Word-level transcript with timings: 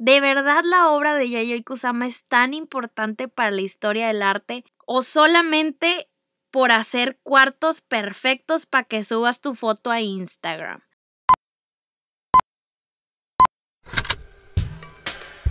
¿De 0.00 0.20
verdad 0.20 0.62
la 0.64 0.90
obra 0.90 1.16
de 1.16 1.28
Yayoi 1.28 1.64
Kusama 1.64 2.06
es 2.06 2.24
tan 2.24 2.54
importante 2.54 3.26
para 3.26 3.50
la 3.50 3.62
historia 3.62 4.06
del 4.06 4.22
arte 4.22 4.64
o 4.86 5.02
solamente 5.02 6.08
por 6.52 6.70
hacer 6.70 7.18
cuartos 7.24 7.80
perfectos 7.80 8.64
para 8.64 8.84
que 8.84 9.02
subas 9.02 9.40
tu 9.40 9.56
foto 9.56 9.90
a 9.90 10.00
Instagram? 10.00 10.82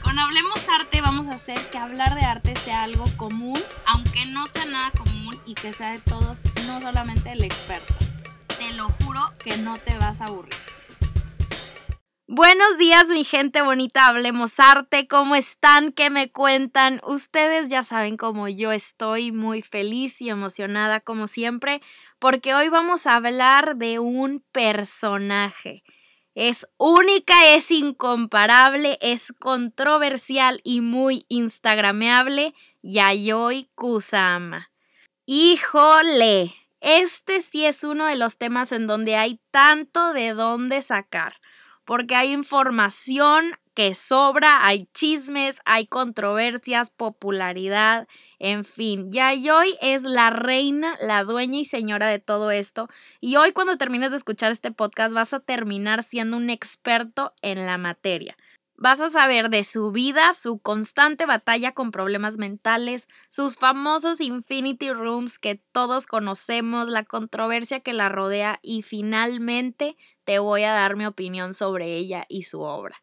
Con 0.01 0.17
Hablemos 0.17 0.69
Arte 0.69 1.01
vamos 1.01 1.27
a 1.27 1.31
hacer 1.31 1.59
que 1.69 1.77
hablar 1.77 2.15
de 2.15 2.21
arte 2.21 2.55
sea 2.55 2.83
algo 2.83 3.05
común, 3.17 3.59
aunque 3.85 4.25
no 4.27 4.45
sea 4.45 4.65
nada 4.65 4.91
común 4.91 5.37
y 5.45 5.55
que 5.55 5.73
sea 5.73 5.91
de 5.91 5.99
todos, 5.99 6.41
no 6.65 6.79
solamente 6.79 7.33
el 7.33 7.43
experto. 7.43 7.93
Te 8.57 8.71
lo 8.71 8.87
juro 9.03 9.33
que 9.43 9.57
no 9.57 9.75
te 9.75 9.97
vas 9.97 10.21
a 10.21 10.25
aburrir. 10.27 10.55
Buenos 12.29 12.77
días, 12.77 13.07
mi 13.07 13.23
gente 13.23 13.61
bonita, 13.61 14.05
hablemos 14.05 14.59
arte, 14.59 15.07
¿cómo 15.07 15.37
están? 15.37 15.93
¿Qué 15.93 16.09
me 16.09 16.29
cuentan? 16.29 16.99
Ustedes 17.05 17.69
ya 17.69 17.83
saben 17.83 18.17
cómo 18.17 18.49
yo 18.49 18.73
estoy 18.73 19.31
muy 19.31 19.61
feliz 19.61 20.21
y 20.21 20.27
emocionada 20.27 20.99
como 20.99 21.27
siempre, 21.27 21.81
porque 22.19 22.53
hoy 22.53 22.67
vamos 22.67 23.07
a 23.07 23.15
hablar 23.15 23.77
de 23.77 23.99
un 23.99 24.43
personaje. 24.51 25.83
Es 26.35 26.67
única, 26.75 27.53
es 27.55 27.71
incomparable, 27.71 28.97
es 28.99 29.31
controversial 29.31 30.59
y 30.65 30.81
muy 30.81 31.25
instagrameable, 31.29 32.53
Yayoi 32.81 33.69
Kusama. 33.73 34.69
Híjole, 35.25 36.53
este 36.81 37.39
sí 37.39 37.63
es 37.65 37.85
uno 37.85 38.05
de 38.05 38.17
los 38.17 38.37
temas 38.37 38.73
en 38.73 38.85
donde 38.85 39.15
hay 39.15 39.39
tanto 39.49 40.11
de 40.11 40.33
dónde 40.33 40.81
sacar 40.81 41.35
porque 41.87 42.15
hay 42.15 42.33
información 42.33 43.53
que 43.73 43.95
sobra, 43.95 44.65
hay 44.65 44.89
chismes, 44.93 45.61
hay 45.63 45.87
controversias, 45.87 46.89
popularidad, 46.89 48.09
en 48.39 48.65
fin. 48.65 49.09
Yayoi 49.09 49.77
es 49.81 50.03
la 50.03 50.29
reina, 50.29 50.97
la 50.99 51.23
dueña 51.23 51.59
y 51.59 51.65
señora 51.65 52.07
de 52.07 52.19
todo 52.19 52.51
esto. 52.51 52.89
Y 53.21 53.37
hoy 53.37 53.53
cuando 53.53 53.77
termines 53.77 54.11
de 54.11 54.17
escuchar 54.17 54.51
este 54.51 54.71
podcast 54.71 55.13
vas 55.13 55.33
a 55.33 55.39
terminar 55.39 56.03
siendo 56.03 56.35
un 56.35 56.49
experto 56.49 57.33
en 57.41 57.65
la 57.65 57.77
materia. 57.77 58.35
Vas 58.79 59.01
a 59.01 59.09
saber 59.09 59.49
de 59.49 59.63
su 59.63 59.91
vida, 59.91 60.33
su 60.33 60.59
constante 60.59 61.25
batalla 61.25 61.71
con 61.71 61.89
problemas 61.89 62.37
mentales, 62.37 63.07
sus 63.27 63.57
famosos 63.57 64.21
Infinity 64.21 64.91
Rooms 64.91 65.39
que 65.39 65.59
todos 65.71 66.05
conocemos, 66.05 66.87
la 66.87 67.03
controversia 67.03 67.79
que 67.79 67.93
la 67.93 68.09
rodea 68.09 68.59
y 68.61 68.83
finalmente 68.83 69.97
te 70.25 70.37
voy 70.37 70.61
a 70.61 70.73
dar 70.73 70.95
mi 70.95 71.07
opinión 71.07 71.55
sobre 71.55 71.95
ella 71.95 72.25
y 72.29 72.43
su 72.43 72.61
obra. 72.61 73.01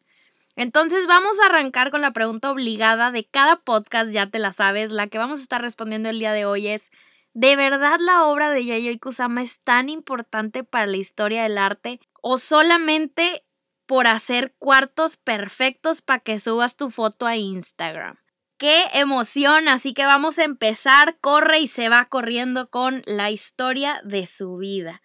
Entonces 0.55 1.07
vamos 1.07 1.37
a 1.41 1.47
arrancar 1.47 1.91
con 1.91 1.99
la 1.99 2.13
pregunta 2.13 2.51
obligada 2.51 3.11
de 3.11 3.25
cada 3.25 3.57
podcast, 3.57 4.11
ya 4.11 4.29
te 4.29 4.39
la 4.39 4.53
sabes, 4.53 4.91
la 4.91 5.07
que 5.07 5.17
vamos 5.17 5.39
a 5.39 5.43
estar 5.43 5.61
respondiendo 5.61 6.07
el 6.07 6.19
día 6.19 6.31
de 6.31 6.45
hoy 6.45 6.67
es, 6.67 6.89
¿de 7.33 7.57
verdad 7.57 7.99
la 7.99 8.23
obra 8.23 8.49
de 8.49 8.63
Yayoi 8.63 8.97
Kusama 8.97 9.41
es 9.41 9.59
tan 9.59 9.89
importante 9.89 10.63
para 10.63 10.87
la 10.87 10.95
historia 10.95 11.43
del 11.43 11.57
arte 11.57 11.99
o 12.21 12.37
solamente 12.37 13.44
por 13.85 14.07
hacer 14.07 14.55
cuartos 14.57 15.17
perfectos 15.17 16.01
para 16.01 16.19
que 16.19 16.39
subas 16.39 16.75
tu 16.75 16.89
foto 16.91 17.25
a 17.25 17.35
Instagram. 17.35 18.17
¡Qué 18.57 18.85
emoción! 18.93 19.67
Así 19.67 19.93
que 19.93 20.05
vamos 20.05 20.39
a 20.39 20.43
empezar. 20.43 21.17
Corre 21.19 21.59
y 21.59 21.67
se 21.67 21.89
va 21.89 22.05
corriendo 22.05 22.69
con 22.69 23.03
la 23.05 23.29
historia 23.29 24.01
de 24.05 24.25
su 24.25 24.57
vida. 24.57 25.01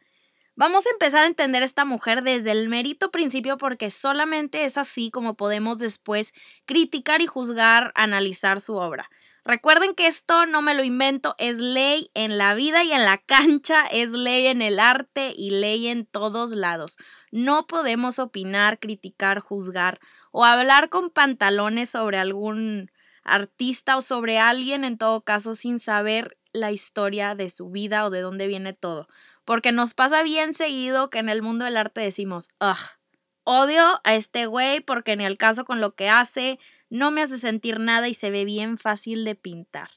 Vamos 0.55 0.87
a 0.87 0.91
empezar 0.91 1.25
a 1.25 1.27
entender 1.27 1.63
a 1.63 1.65
esta 1.65 1.85
mujer 1.85 2.23
desde 2.23 2.51
el 2.51 2.69
mérito 2.69 3.11
principio 3.11 3.57
porque 3.57 3.91
solamente 3.91 4.67
es 4.67 4.77
así 4.77 5.11
como 5.11 5.35
podemos 5.35 5.79
después 5.79 6.33
criticar 6.67 7.23
y 7.23 7.27
juzgar, 7.27 7.93
analizar 7.95 8.61
su 8.61 8.77
obra. 8.77 9.09
Recuerden 9.45 9.95
que 9.95 10.07
esto 10.07 10.47
no 10.47 10.63
me 10.63 10.75
lo 10.75 10.85
invento, 10.85 11.35
es 11.39 11.59
ley 11.59 12.11
en 12.15 12.37
la 12.37 12.55
vida 12.55 12.85
y 12.85 12.93
en 12.93 13.05
la 13.05 13.19
cancha, 13.19 13.87
es 13.87 14.11
ley 14.11 14.47
en 14.47 14.63
el 14.63 14.79
arte 14.79 15.33
y 15.37 15.51
ley 15.51 15.89
en 15.89 16.07
todos 16.07 16.53
lados. 16.53 16.97
No 17.31 17.67
podemos 17.67 18.19
opinar, 18.19 18.79
criticar, 18.79 19.41
juzgar 19.41 19.99
o 20.31 20.45
hablar 20.45 20.91
con 20.91 21.11
pantalones 21.11 21.91
sobre 21.91 22.19
algún 22.19 22.91
artista 23.23 23.97
o 23.97 24.03
sobre 24.03 24.39
alguien 24.39 24.85
en 24.85 24.99
todo 24.99 25.23
caso 25.23 25.55
sin 25.55 25.79
saber 25.79 26.37
la 26.53 26.73
historia 26.73 27.35
de 27.35 27.49
su 27.49 27.71
vida 27.71 28.05
o 28.05 28.11
de 28.11 28.21
dónde 28.21 28.47
viene 28.47 28.73
todo. 28.73 29.09
Porque 29.45 29.73
nos 29.73 29.95
pasa 29.95 30.23
bien 30.23 30.55
seguido 30.55 31.11
que 31.11 31.19
en 31.19 31.29
el 31.29 31.43
mundo 31.43 31.65
del 31.65 31.77
arte 31.77 32.01
decimos, 32.01 32.51
ugh, 32.61 32.77
odio 33.45 34.01
a 34.05 34.15
este 34.15 34.47
güey 34.47 34.81
porque 34.81 35.17
ni 35.17 35.25
al 35.25 35.39
caso 35.39 35.65
con 35.65 35.81
lo 35.81 35.95
que 35.95 36.09
hace, 36.09 36.59
no 36.91 37.11
me 37.11 37.23
hace 37.23 37.39
sentir 37.39 37.81
nada 37.81 38.09
y 38.09 38.15
se 38.15 38.31
ve 38.31 38.45
bien 38.45 38.77
fácil 38.77 39.25
de 39.25 39.35
pintar 39.35 39.91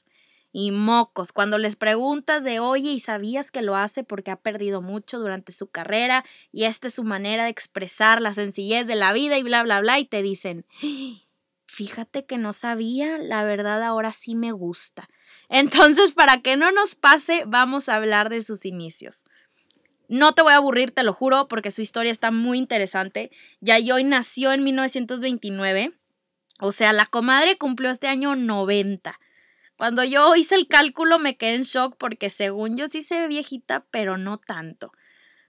y 0.56 0.70
mocos. 0.70 1.32
Cuando 1.32 1.58
les 1.58 1.74
preguntas 1.74 2.44
de, 2.44 2.60
oye, 2.60 2.92
¿y 2.92 3.00
sabías 3.00 3.50
que 3.50 3.60
lo 3.60 3.74
hace 3.74 4.04
porque 4.04 4.30
ha 4.30 4.36
perdido 4.36 4.80
mucho 4.80 5.18
durante 5.18 5.50
su 5.50 5.66
carrera 5.66 6.24
y 6.52 6.64
esta 6.64 6.86
es 6.86 6.94
su 6.94 7.02
manera 7.02 7.44
de 7.44 7.50
expresar 7.50 8.22
la 8.22 8.32
sencillez 8.32 8.86
de 8.86 8.94
la 8.94 9.12
vida 9.12 9.36
y 9.36 9.42
bla, 9.42 9.64
bla, 9.64 9.80
bla, 9.80 9.98
y 9.98 10.04
te 10.04 10.22
dicen, 10.22 10.64
fíjate 11.66 12.24
que 12.24 12.38
no 12.38 12.52
sabía, 12.52 13.18
la 13.18 13.42
verdad 13.42 13.82
ahora 13.82 14.12
sí 14.12 14.36
me 14.36 14.52
gusta. 14.52 15.08
Entonces, 15.48 16.12
para 16.16 16.40
que 16.40 16.56
no 16.56 16.70
nos 16.70 16.94
pase, 16.94 17.42
vamos 17.48 17.88
a 17.88 17.96
hablar 17.96 18.28
de 18.28 18.40
sus 18.40 18.64
inicios. 18.64 19.24
No 20.06 20.34
te 20.34 20.42
voy 20.42 20.52
a 20.52 20.58
aburrir, 20.58 20.92
te 20.92 21.02
lo 21.02 21.12
juro, 21.12 21.48
porque 21.48 21.72
su 21.72 21.82
historia 21.82 22.12
está 22.12 22.30
muy 22.30 22.58
interesante. 22.58 23.32
Yayoi 23.60 24.04
nació 24.04 24.52
en 24.52 24.62
1929, 24.62 25.94
o 26.60 26.72
sea, 26.72 26.92
la 26.92 27.06
comadre 27.06 27.58
cumplió 27.58 27.90
este 27.90 28.08
año 28.08 28.36
90. 28.36 29.18
Cuando 29.76 30.04
yo 30.04 30.36
hice 30.36 30.54
el 30.54 30.68
cálculo 30.68 31.18
me 31.18 31.36
quedé 31.36 31.56
en 31.56 31.62
shock 31.62 31.96
porque 31.98 32.30
según 32.30 32.76
yo 32.76 32.86
sí 32.86 33.02
se 33.02 33.20
ve 33.20 33.28
viejita, 33.28 33.84
pero 33.90 34.16
no 34.16 34.38
tanto. 34.38 34.92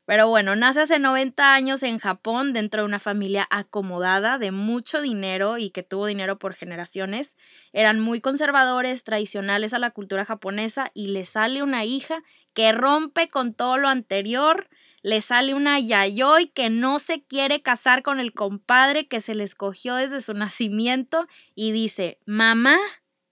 Pero 0.06 0.28
bueno, 0.28 0.56
nace 0.56 0.82
hace 0.82 1.00
90 1.00 1.56
años 1.56 1.82
en 1.82 1.98
Japón 1.98 2.54
dentro 2.54 2.82
de 2.82 2.86
una 2.86 3.00
familia 3.00 3.48
acomodada 3.50 4.38
de 4.38 4.52
mucho 4.52 5.02
dinero 5.02 5.58
y 5.58 5.72
que 5.72 5.82
tuvo 5.82 6.06
dinero 6.06 6.38
por 6.38 6.54
generaciones. 6.54 7.38
Eran 7.74 8.00
muy 8.00 8.22
conservadores, 8.22 9.04
tradicionales 9.04 9.74
a 9.74 9.80
la 9.80 9.90
cultura 9.90 10.24
japonesa 10.24 10.92
y 10.94 11.08
le 11.08 11.26
sale 11.26 11.64
una 11.64 11.86
hija 11.86 12.22
que 12.54 12.72
rompe 12.72 13.28
con 13.28 13.56
todo 13.56 13.78
lo 13.78 13.88
anterior. 13.88 14.70
Le 15.06 15.22
sale 15.22 15.54
una 15.54 15.80
yayoi 15.80 16.48
que 16.48 16.72
no 16.72 16.98
se 16.98 17.22
quiere 17.22 17.62
casar 17.62 18.02
con 18.02 18.20
el 18.20 18.34
compadre 18.34 19.08
que 19.08 19.22
se 19.22 19.36
le 19.36 19.44
escogió 19.44 19.94
desde 19.94 20.20
su 20.20 20.34
nacimiento 20.34 21.28
y 21.54 21.74
dice, 21.74 22.18
mamá, 22.26 22.76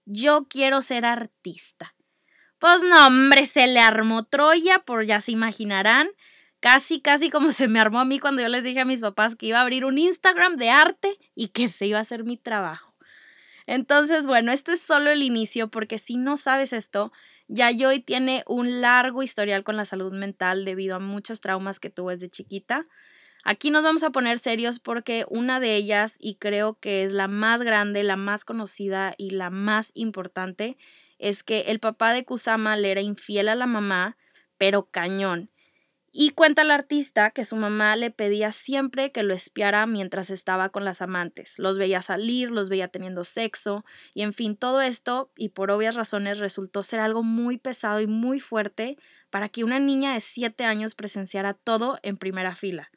yo 0.04 0.46
quiero 0.48 0.82
ser 0.82 1.04
artista. 1.04 1.96
Pues 2.60 2.80
no, 2.82 3.08
hombre, 3.08 3.44
se 3.46 3.66
le 3.66 3.80
armó 3.80 4.22
Troya, 4.22 4.84
por 4.84 5.04
ya 5.04 5.20
se 5.20 5.32
imaginarán. 5.32 6.06
Casi, 6.60 7.00
casi 7.00 7.28
como 7.28 7.50
se 7.50 7.66
me 7.66 7.80
armó 7.80 7.98
a 7.98 8.04
mí 8.04 8.20
cuando 8.20 8.40
yo 8.40 8.48
les 8.48 8.62
dije 8.62 8.78
a 8.78 8.84
mis 8.84 9.00
papás 9.00 9.34
que 9.34 9.46
iba 9.46 9.58
a 9.58 9.62
abrir 9.62 9.84
un 9.84 9.98
Instagram 9.98 10.54
de 10.54 10.70
arte 10.70 11.18
y 11.34 11.48
que 11.48 11.66
se 11.66 11.88
iba 11.88 11.98
a 11.98 12.02
hacer 12.02 12.22
mi 12.22 12.36
trabajo. 12.36 12.94
Entonces, 13.66 14.28
bueno, 14.28 14.52
esto 14.52 14.70
es 14.70 14.80
solo 14.80 15.10
el 15.10 15.24
inicio 15.24 15.72
porque 15.72 15.98
si 15.98 16.18
no 16.18 16.36
sabes 16.36 16.72
esto, 16.72 17.10
Yayoi 17.48 18.00
tiene 18.00 18.42
un 18.46 18.80
largo 18.80 19.22
historial 19.22 19.64
con 19.64 19.76
la 19.76 19.84
salud 19.84 20.12
mental 20.12 20.64
debido 20.64 20.96
a 20.96 20.98
muchos 20.98 21.40
traumas 21.40 21.78
que 21.80 21.90
tuvo 21.90 22.10
desde 22.10 22.28
chiquita. 22.28 22.86
Aquí 23.44 23.70
nos 23.70 23.82
vamos 23.82 24.02
a 24.04 24.10
poner 24.10 24.38
serios 24.38 24.80
porque 24.80 25.26
una 25.28 25.60
de 25.60 25.76
ellas, 25.76 26.16
y 26.18 26.36
creo 26.36 26.78
que 26.80 27.04
es 27.04 27.12
la 27.12 27.28
más 27.28 27.60
grande, 27.60 28.02
la 28.02 28.16
más 28.16 28.44
conocida 28.46 29.14
y 29.18 29.30
la 29.30 29.50
más 29.50 29.90
importante, 29.94 30.78
es 31.18 31.42
que 31.42 31.60
el 31.62 31.78
papá 31.80 32.14
de 32.14 32.24
Kusama 32.24 32.76
le 32.76 32.90
era 32.90 33.02
infiel 33.02 33.48
a 33.50 33.54
la 33.54 33.66
mamá, 33.66 34.16
pero 34.56 34.88
cañón. 34.90 35.50
Y 36.16 36.30
cuenta 36.30 36.62
el 36.62 36.70
artista 36.70 37.32
que 37.32 37.44
su 37.44 37.56
mamá 37.56 37.96
le 37.96 38.12
pedía 38.12 38.52
siempre 38.52 39.10
que 39.10 39.24
lo 39.24 39.34
espiara 39.34 39.84
mientras 39.84 40.30
estaba 40.30 40.68
con 40.68 40.84
las 40.84 41.02
amantes. 41.02 41.58
Los 41.58 41.76
veía 41.76 42.02
salir, 42.02 42.52
los 42.52 42.68
veía 42.68 42.86
teniendo 42.86 43.24
sexo, 43.24 43.84
y 44.14 44.22
en 44.22 44.32
fin, 44.32 44.56
todo 44.56 44.80
esto, 44.80 45.32
y 45.36 45.48
por 45.48 45.72
obvias 45.72 45.96
razones, 45.96 46.38
resultó 46.38 46.84
ser 46.84 47.00
algo 47.00 47.24
muy 47.24 47.58
pesado 47.58 48.00
y 48.00 48.06
muy 48.06 48.38
fuerte 48.38 48.96
para 49.28 49.48
que 49.48 49.64
una 49.64 49.80
niña 49.80 50.14
de 50.14 50.20
7 50.20 50.64
años 50.64 50.94
presenciara 50.94 51.52
todo 51.52 51.98
en 52.04 52.16
primera 52.16 52.54
fila. 52.54 52.92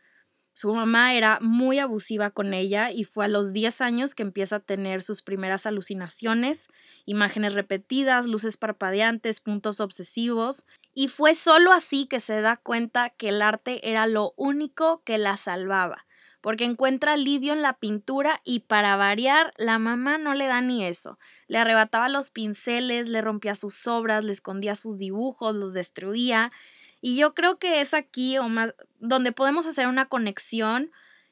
Su 0.53 0.73
mamá 0.73 1.15
era 1.15 1.39
muy 1.39 1.79
abusiva 1.79 2.29
con 2.29 2.53
ella 2.53 2.91
y 2.91 3.03
fue 3.03 3.25
a 3.25 3.27
los 3.27 3.51
10 3.51 3.81
años 3.81 4.13
que 4.13 4.23
empieza 4.23 4.55
a 4.55 4.59
tener 4.59 5.01
sus 5.01 5.23
primeras 5.23 5.65
alucinaciones, 5.65 6.67
imágenes 7.05 7.53
repetidas, 7.53 8.27
luces 8.27 8.57
parpadeantes, 8.57 9.39
puntos 9.39 9.79
obsesivos, 9.79 10.65
y 10.99 11.09
fue 11.09 11.35
solo 11.35 11.73
así 11.73 12.07
que 12.07 12.19
se 12.19 12.41
da 12.41 12.57
cuenta 12.57 13.11
que 13.11 13.29
el 13.29 13.43
arte 13.43 13.87
era 13.87 14.07
lo 14.07 14.33
único 14.35 15.03
que 15.03 15.19
la 15.19 15.37
salvaba, 15.37 16.07
porque 16.41 16.63
encuentra 16.63 17.13
alivio 17.13 17.53
en 17.53 17.61
la 17.61 17.73
pintura 17.73 18.41
y 18.43 18.61
para 18.61 18.95
variar, 18.95 19.53
la 19.57 19.77
mamá 19.77 20.17
no 20.17 20.33
le 20.33 20.47
da 20.47 20.59
ni 20.59 20.83
eso. 20.83 21.19
Le 21.45 21.59
arrebataba 21.59 22.09
los 22.09 22.31
pinceles, 22.31 23.09
le 23.09 23.21
rompía 23.21 23.53
sus 23.53 23.85
obras, 23.85 24.25
le 24.25 24.31
escondía 24.31 24.73
sus 24.73 24.97
dibujos, 24.97 25.55
los 25.55 25.71
destruía 25.71 26.51
y 26.99 27.15
yo 27.15 27.35
creo 27.35 27.59
que 27.59 27.79
es 27.79 27.93
aquí 27.93 28.39
o 28.39 28.49
más 28.49 28.73
donde 28.97 29.31
podemos 29.31 29.67
hacer 29.67 29.85
una 29.85 30.07
conexión 30.07 30.89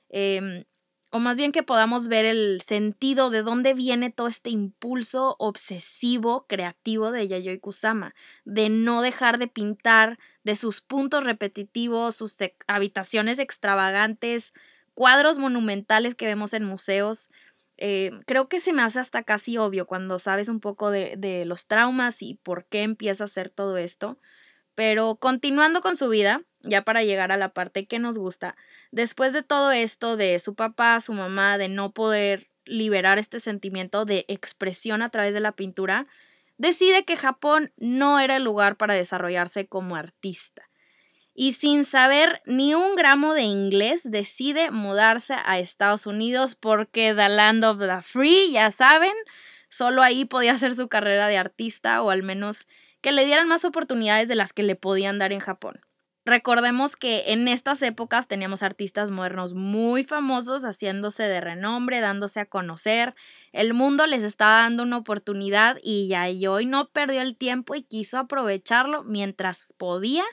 em, 0.10 0.66
o 1.12 1.20
más 1.20 1.38
bien 1.38 1.52
que 1.52 1.64
podamos 1.64 2.08
ver 2.08 2.26
el 2.26 2.62
sentido 2.62 3.30
de 3.30 3.42
dónde 3.42 3.74
viene 3.74 4.12
todo 4.12 4.28
este 4.28 4.50
impulso 4.50 5.36
obsesivo 5.40 6.46
creativo 6.48 7.12
de 7.12 7.28
Yayoi 7.28 7.60
Kusama, 7.60 8.14
de 8.44 8.70
no 8.70 9.02
dejar 9.02 9.38
de 9.38 9.48
pintar, 9.48 10.20
de 10.44 10.56
sus 10.56 10.82
puntos 10.82 11.24
repetitivos, 11.24 12.16
sus 12.16 12.36
habitaciones 12.68 13.40
extravagantes, 13.40 14.54
cuadros 14.94 15.38
monumentales 15.38 16.16
que 16.16 16.26
vemos 16.26 16.54
en 16.54 16.66
museos. 16.66 17.30
Eh, 17.78 18.12
creo 18.26 18.48
que 18.50 18.60
se 18.60 18.74
me 18.74 18.82
hace 18.82 19.00
hasta 19.00 19.24
casi 19.24 19.58
obvio 19.58 19.86
cuando 19.86 20.20
sabes 20.20 20.50
un 20.50 20.60
poco 20.60 20.92
de, 20.92 21.16
de 21.18 21.46
los 21.46 21.68
traumas 21.68 22.22
y 22.22 22.36
por 22.36 22.66
qué 22.66 22.84
empieza 22.84 23.24
a 23.24 23.26
hacer 23.26 23.50
todo 23.50 23.78
esto. 23.78 24.18
Pero 24.76 25.16
continuando 25.16 25.82
con 25.82 25.96
su 25.96 26.10
vida, 26.10 26.42
ya 26.62 26.84
para 26.84 27.04
llegar 27.04 27.32
a 27.32 27.38
la 27.38 27.50
parte 27.50 27.86
que 27.86 28.00
nos 28.00 28.18
gusta, 28.18 28.56
después 28.92 29.34
de 29.34 29.44
todo 29.44 29.72
esto 29.72 30.18
de 30.18 30.38
su 30.40 30.56
papá, 30.56 31.00
su 31.00 31.14
mamá, 31.14 31.58
de 31.58 31.70
no 31.70 31.92
poder 31.92 32.50
liberar 32.66 33.18
este 33.18 33.40
sentimiento 33.40 34.06
de 34.06 34.26
expresión 34.28 35.02
a 35.02 35.10
través 35.10 35.34
de 35.34 35.40
la 35.40 35.54
pintura, 35.54 36.08
decide 36.58 37.06
que 37.06 37.18
Japón 37.18 37.72
no 37.78 38.20
era 38.20 38.36
el 38.36 38.44
lugar 38.44 38.76
para 38.76 38.94
desarrollarse 38.94 39.68
como 39.68 39.96
artista. 39.96 40.70
Y 41.34 41.52
sin 41.52 41.84
saber 41.84 42.42
ni 42.46 42.74
un 42.76 42.96
gramo 42.96 43.34
de 43.34 43.44
inglés, 43.44 44.10
decide 44.10 44.72
mudarse 44.72 45.36
a 45.46 45.60
Estados 45.60 46.06
Unidos 46.06 46.56
porque 46.56 47.14
The 47.14 47.28
Land 47.28 47.66
of 47.66 47.80
the 47.80 48.02
Free, 48.02 48.52
ya 48.52 48.72
saben, 48.72 49.14
solo 49.68 50.02
ahí 50.02 50.24
podía 50.24 50.54
hacer 50.54 50.76
su 50.76 50.88
carrera 50.88 51.28
de 51.28 51.38
artista 51.38 52.02
o 52.02 52.10
al 52.10 52.24
menos 52.24 52.68
que 53.06 53.12
le 53.12 53.24
dieran 53.24 53.48
más 53.48 53.66
oportunidades 53.66 54.28
de 54.28 54.34
las 54.34 54.52
que 54.52 54.64
le 54.64 54.76
podían 54.76 55.20
dar 55.20 55.32
en 55.32 55.40
Japón. 55.40 55.80
Recordemos 56.26 56.96
que 56.96 57.34
en 57.34 57.48
estas 57.48 57.84
épocas 57.84 58.28
teníamos 58.28 58.64
artistas 58.64 59.12
modernos 59.12 59.54
muy 59.54 60.04
famosos 60.04 60.64
haciéndose 60.64 61.22
de 61.22 61.40
renombre, 61.40 62.00
dándose 62.00 62.40
a 62.40 62.48
conocer. 62.48 63.14
El 63.52 63.76
mundo 63.76 64.08
les 64.08 64.24
estaba 64.24 64.64
dando 64.64 64.82
una 64.82 64.98
oportunidad 64.98 65.78
y 65.84 66.12
hoy 66.48 66.66
no 66.66 66.90
perdió 66.90 67.22
el 67.22 67.38
tiempo 67.38 67.76
y 67.76 67.84
quiso 67.84 68.18
aprovecharlo 68.18 69.04
mientras 69.04 69.72
podía 69.78 70.24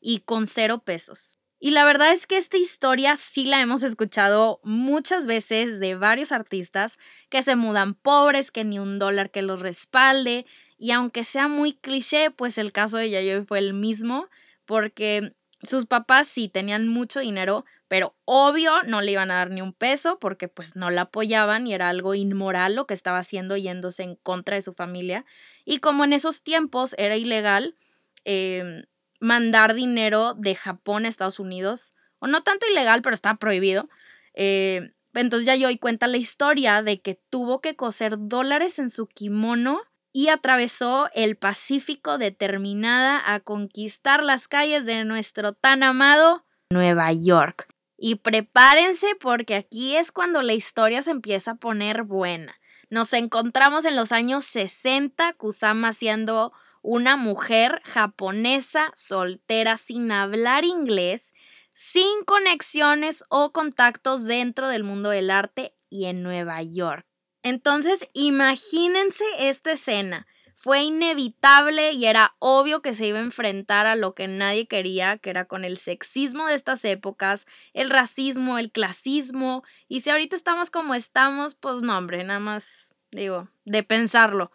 y 0.00 0.20
con 0.20 0.46
cero 0.46 0.78
pesos. 0.86 1.38
Y 1.64 1.70
la 1.70 1.84
verdad 1.84 2.12
es 2.12 2.26
que 2.26 2.38
esta 2.38 2.56
historia 2.56 3.16
sí 3.16 3.44
la 3.44 3.60
hemos 3.60 3.84
escuchado 3.84 4.58
muchas 4.64 5.28
veces 5.28 5.78
de 5.78 5.94
varios 5.94 6.32
artistas 6.32 6.98
que 7.28 7.40
se 7.40 7.54
mudan 7.54 7.94
pobres, 7.94 8.50
que 8.50 8.64
ni 8.64 8.80
un 8.80 8.98
dólar 8.98 9.30
que 9.30 9.42
los 9.42 9.60
respalde. 9.60 10.44
Y 10.82 10.90
aunque 10.90 11.22
sea 11.22 11.46
muy 11.46 11.74
cliché, 11.74 12.32
pues 12.32 12.58
el 12.58 12.72
caso 12.72 12.96
de 12.96 13.08
Yayoi 13.08 13.44
fue 13.44 13.60
el 13.60 13.72
mismo, 13.72 14.26
porque 14.64 15.32
sus 15.62 15.86
papás 15.86 16.26
sí 16.26 16.48
tenían 16.48 16.88
mucho 16.88 17.20
dinero, 17.20 17.64
pero 17.86 18.16
obvio 18.24 18.82
no 18.88 19.00
le 19.00 19.12
iban 19.12 19.30
a 19.30 19.34
dar 19.34 19.50
ni 19.50 19.62
un 19.62 19.74
peso 19.74 20.18
porque 20.18 20.48
pues 20.48 20.74
no 20.74 20.90
la 20.90 21.02
apoyaban 21.02 21.68
y 21.68 21.72
era 21.72 21.88
algo 21.88 22.16
inmoral 22.16 22.74
lo 22.74 22.88
que 22.88 22.94
estaba 22.94 23.18
haciendo 23.18 23.56
yéndose 23.56 24.02
en 24.02 24.16
contra 24.16 24.56
de 24.56 24.62
su 24.62 24.72
familia. 24.72 25.24
Y 25.64 25.78
como 25.78 26.02
en 26.02 26.12
esos 26.12 26.42
tiempos 26.42 26.96
era 26.98 27.16
ilegal 27.16 27.76
em, 28.24 28.82
mandar 29.20 29.74
dinero 29.74 30.34
de 30.34 30.56
Japón 30.56 31.04
a 31.04 31.08
Estados 31.08 31.38
Unidos, 31.38 31.94
o 32.18 32.26
no 32.26 32.42
tanto 32.42 32.66
ilegal, 32.68 33.02
pero 33.02 33.14
estaba 33.14 33.38
prohibido, 33.38 33.88
eh, 34.34 34.94
entonces 35.14 35.46
ya 35.46 35.54
yo 35.54 35.68
hoy 35.68 35.78
cuenta 35.78 36.08
la 36.08 36.16
historia 36.16 36.82
de 36.82 37.00
que 37.00 37.20
tuvo 37.30 37.60
que 37.60 37.76
coser 37.76 38.16
dólares 38.18 38.80
en 38.80 38.90
su 38.90 39.06
kimono 39.06 39.82
y 40.12 40.28
atravesó 40.28 41.08
el 41.14 41.36
Pacífico 41.36 42.18
determinada 42.18 43.22
a 43.32 43.40
conquistar 43.40 44.22
las 44.22 44.46
calles 44.46 44.84
de 44.84 45.04
nuestro 45.04 45.54
tan 45.54 45.82
amado 45.82 46.44
Nueva 46.70 47.12
York. 47.12 47.68
Y 47.96 48.16
prepárense 48.16 49.14
porque 49.20 49.54
aquí 49.54 49.96
es 49.96 50.10
cuando 50.12 50.42
la 50.42 50.54
historia 50.54 51.02
se 51.02 51.12
empieza 51.12 51.52
a 51.52 51.56
poner 51.56 52.02
buena. 52.02 52.54
Nos 52.90 53.12
encontramos 53.12 53.84
en 53.84 53.96
los 53.96 54.12
años 54.12 54.44
60, 54.44 55.34
Kusama 55.34 55.92
siendo 55.92 56.52
una 56.82 57.16
mujer 57.16 57.80
japonesa 57.84 58.90
soltera 58.94 59.76
sin 59.76 60.10
hablar 60.10 60.64
inglés, 60.64 61.32
sin 61.74 62.24
conexiones 62.26 63.24
o 63.28 63.52
contactos 63.52 64.24
dentro 64.24 64.68
del 64.68 64.82
mundo 64.82 65.10
del 65.10 65.30
arte 65.30 65.74
y 65.88 66.06
en 66.06 66.22
Nueva 66.22 66.62
York. 66.62 67.06
Entonces, 67.42 68.08
imagínense 68.12 69.24
esta 69.38 69.72
escena. 69.72 70.26
Fue 70.54 70.82
inevitable 70.82 71.92
y 71.92 72.06
era 72.06 72.36
obvio 72.38 72.82
que 72.82 72.94
se 72.94 73.06
iba 73.06 73.18
a 73.18 73.22
enfrentar 73.22 73.86
a 73.86 73.96
lo 73.96 74.14
que 74.14 74.28
nadie 74.28 74.68
quería, 74.68 75.18
que 75.18 75.30
era 75.30 75.46
con 75.46 75.64
el 75.64 75.76
sexismo 75.76 76.46
de 76.46 76.54
estas 76.54 76.84
épocas, 76.84 77.46
el 77.72 77.90
racismo, 77.90 78.58
el 78.58 78.70
clasismo. 78.70 79.64
Y 79.88 80.02
si 80.02 80.10
ahorita 80.10 80.36
estamos 80.36 80.70
como 80.70 80.94
estamos, 80.94 81.56
pues 81.56 81.82
no, 81.82 81.98
hombre, 81.98 82.22
nada 82.22 82.38
más 82.38 82.92
digo, 83.12 83.48
de 83.64 83.82
pensarlo. 83.82 84.50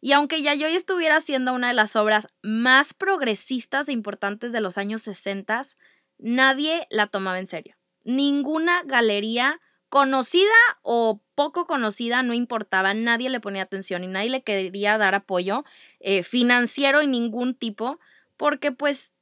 Y 0.00 0.12
aunque 0.12 0.40
Yayoi 0.42 0.74
estuviera 0.74 1.16
haciendo 1.16 1.52
una 1.52 1.68
de 1.68 1.74
las 1.74 1.96
obras 1.96 2.28
más 2.42 2.94
progresistas 2.94 3.88
e 3.88 3.92
importantes 3.92 4.52
de 4.52 4.60
los 4.60 4.78
años 4.78 5.02
60, 5.02 5.62
nadie 6.18 6.86
la 6.90 7.08
tomaba 7.08 7.38
en 7.38 7.48
serio. 7.48 7.76
Ninguna 8.04 8.82
galería 8.84 9.60
conocida 9.88 10.54
o 10.82 11.20
poco 11.38 11.68
conocida, 11.68 12.24
no 12.24 12.34
importaba, 12.34 12.94
nadie 12.94 13.30
le 13.30 13.38
ponía 13.38 13.62
atención 13.62 14.02
y 14.02 14.08
nadie 14.08 14.28
le 14.28 14.42
quería 14.42 14.98
dar 14.98 15.14
apoyo 15.14 15.64
eh, 16.00 16.24
financiero 16.24 17.00
y 17.00 17.06
ningún 17.06 17.54
tipo, 17.54 18.00
porque 18.36 18.72
pues 18.72 19.12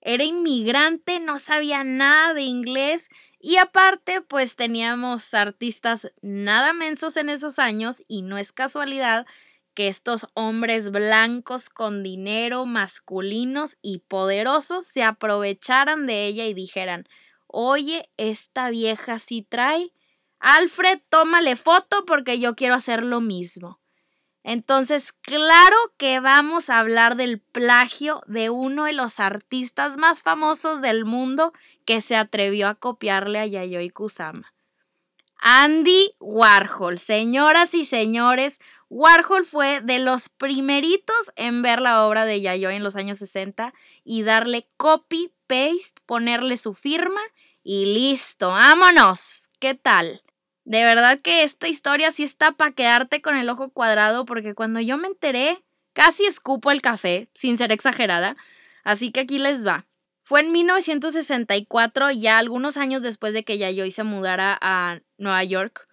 era 0.00 0.22
inmigrante, 0.22 1.18
no 1.18 1.36
sabía 1.38 1.82
nada 1.82 2.32
de 2.32 2.42
inglés 2.42 3.08
y 3.40 3.56
aparte 3.56 4.20
pues 4.20 4.54
teníamos 4.54 5.34
artistas 5.34 6.12
nada 6.22 6.72
mensos 6.72 7.16
en 7.16 7.28
esos 7.28 7.58
años 7.58 8.04
y 8.06 8.22
no 8.22 8.38
es 8.38 8.52
casualidad 8.52 9.26
que 9.74 9.88
estos 9.88 10.28
hombres 10.34 10.92
blancos 10.92 11.70
con 11.70 12.04
dinero, 12.04 12.66
masculinos 12.66 13.78
y 13.82 13.98
poderosos 13.98 14.86
se 14.86 15.02
aprovecharan 15.02 16.06
de 16.06 16.26
ella 16.26 16.46
y 16.46 16.54
dijeran, 16.54 17.08
oye, 17.48 18.08
esta 18.16 18.70
vieja 18.70 19.18
sí 19.18 19.42
trae 19.42 19.90
Alfred, 20.46 21.00
tómale 21.08 21.56
foto 21.56 22.04
porque 22.04 22.38
yo 22.38 22.54
quiero 22.54 22.74
hacer 22.74 23.02
lo 23.02 23.22
mismo. 23.22 23.80
Entonces, 24.42 25.14
claro 25.22 25.74
que 25.96 26.20
vamos 26.20 26.68
a 26.68 26.80
hablar 26.80 27.16
del 27.16 27.40
plagio 27.40 28.22
de 28.26 28.50
uno 28.50 28.84
de 28.84 28.92
los 28.92 29.20
artistas 29.20 29.96
más 29.96 30.20
famosos 30.20 30.82
del 30.82 31.06
mundo 31.06 31.54
que 31.86 32.02
se 32.02 32.14
atrevió 32.14 32.68
a 32.68 32.74
copiarle 32.74 33.38
a 33.38 33.46
Yayoi 33.46 33.88
Kusama. 33.88 34.52
Andy 35.38 36.14
Warhol. 36.20 36.98
Señoras 36.98 37.72
y 37.72 37.86
señores, 37.86 38.60
Warhol 38.90 39.46
fue 39.46 39.80
de 39.80 39.98
los 39.98 40.28
primeritos 40.28 41.32
en 41.36 41.62
ver 41.62 41.80
la 41.80 42.06
obra 42.06 42.26
de 42.26 42.42
Yayoi 42.42 42.76
en 42.76 42.84
los 42.84 42.96
años 42.96 43.16
60 43.16 43.72
y 44.04 44.24
darle 44.24 44.68
copy, 44.76 45.32
paste, 45.46 46.02
ponerle 46.04 46.58
su 46.58 46.74
firma 46.74 47.22
y 47.62 47.86
listo, 47.86 48.48
vámonos. 48.48 49.48
¿Qué 49.58 49.74
tal? 49.74 50.23
De 50.64 50.82
verdad 50.82 51.20
que 51.20 51.42
esta 51.42 51.68
historia 51.68 52.10
sí 52.10 52.24
está 52.24 52.52
para 52.52 52.72
quedarte 52.72 53.20
con 53.20 53.36
el 53.36 53.48
ojo 53.48 53.70
cuadrado 53.70 54.24
porque 54.24 54.54
cuando 54.54 54.80
yo 54.80 54.96
me 54.96 55.08
enteré, 55.08 55.62
casi 55.92 56.24
escupo 56.24 56.70
el 56.70 56.82
café, 56.82 57.28
sin 57.34 57.58
ser 57.58 57.72
exagerada. 57.72 58.34
Así 58.82 59.12
que 59.12 59.20
aquí 59.20 59.38
les 59.38 59.66
va. 59.66 59.86
Fue 60.22 60.40
en 60.40 60.52
1964, 60.52 62.10
ya 62.12 62.38
algunos 62.38 62.78
años 62.78 63.02
después 63.02 63.34
de 63.34 63.44
que 63.44 63.58
Yayoi 63.58 63.90
se 63.90 64.04
mudara 64.04 64.58
a 64.60 65.00
Nueva 65.18 65.44
York. 65.44 65.86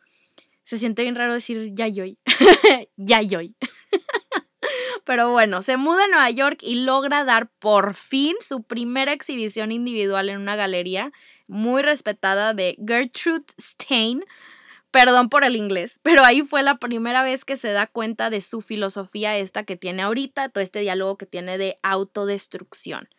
Se 0.63 0.77
siente 0.77 1.01
bien 1.01 1.15
raro 1.15 1.33
decir 1.33 1.71
Yayoi. 1.73 2.17
Yayoi. 2.95 3.55
Pero 5.03 5.31
bueno, 5.31 5.63
se 5.63 5.75
muda 5.75 6.05
a 6.05 6.07
Nueva 6.07 6.29
York 6.29 6.59
y 6.61 6.75
logra 6.75 7.25
dar 7.25 7.49
por 7.59 7.93
fin 7.93 8.35
su 8.39 8.63
primera 8.63 9.11
exhibición 9.11 9.73
individual 9.73 10.29
en 10.29 10.39
una 10.39 10.55
galería 10.55 11.11
muy 11.47 11.81
respetada 11.81 12.53
de 12.53 12.77
Gertrude 12.87 13.43
Stein, 13.59 14.23
Perdón 14.91 15.29
por 15.29 15.43
el 15.43 15.55
inglés, 15.55 15.99
pero 16.03 16.23
ahí 16.23 16.41
fue 16.41 16.63
la 16.63 16.77
primera 16.77 17.23
vez 17.23 17.45
que 17.45 17.57
se 17.57 17.71
da 17.71 17.87
cuenta 17.87 18.29
de 18.29 18.41
su 18.41 18.61
filosofía 18.61 19.37
esta 19.37 19.63
que 19.63 19.77
tiene 19.77 20.03
ahorita, 20.03 20.49
todo 20.49 20.63
este 20.63 20.81
diálogo 20.81 21.17
que 21.17 21.25
tiene 21.25 21.57
de 21.57 21.77
autodestrucción. 21.81 23.09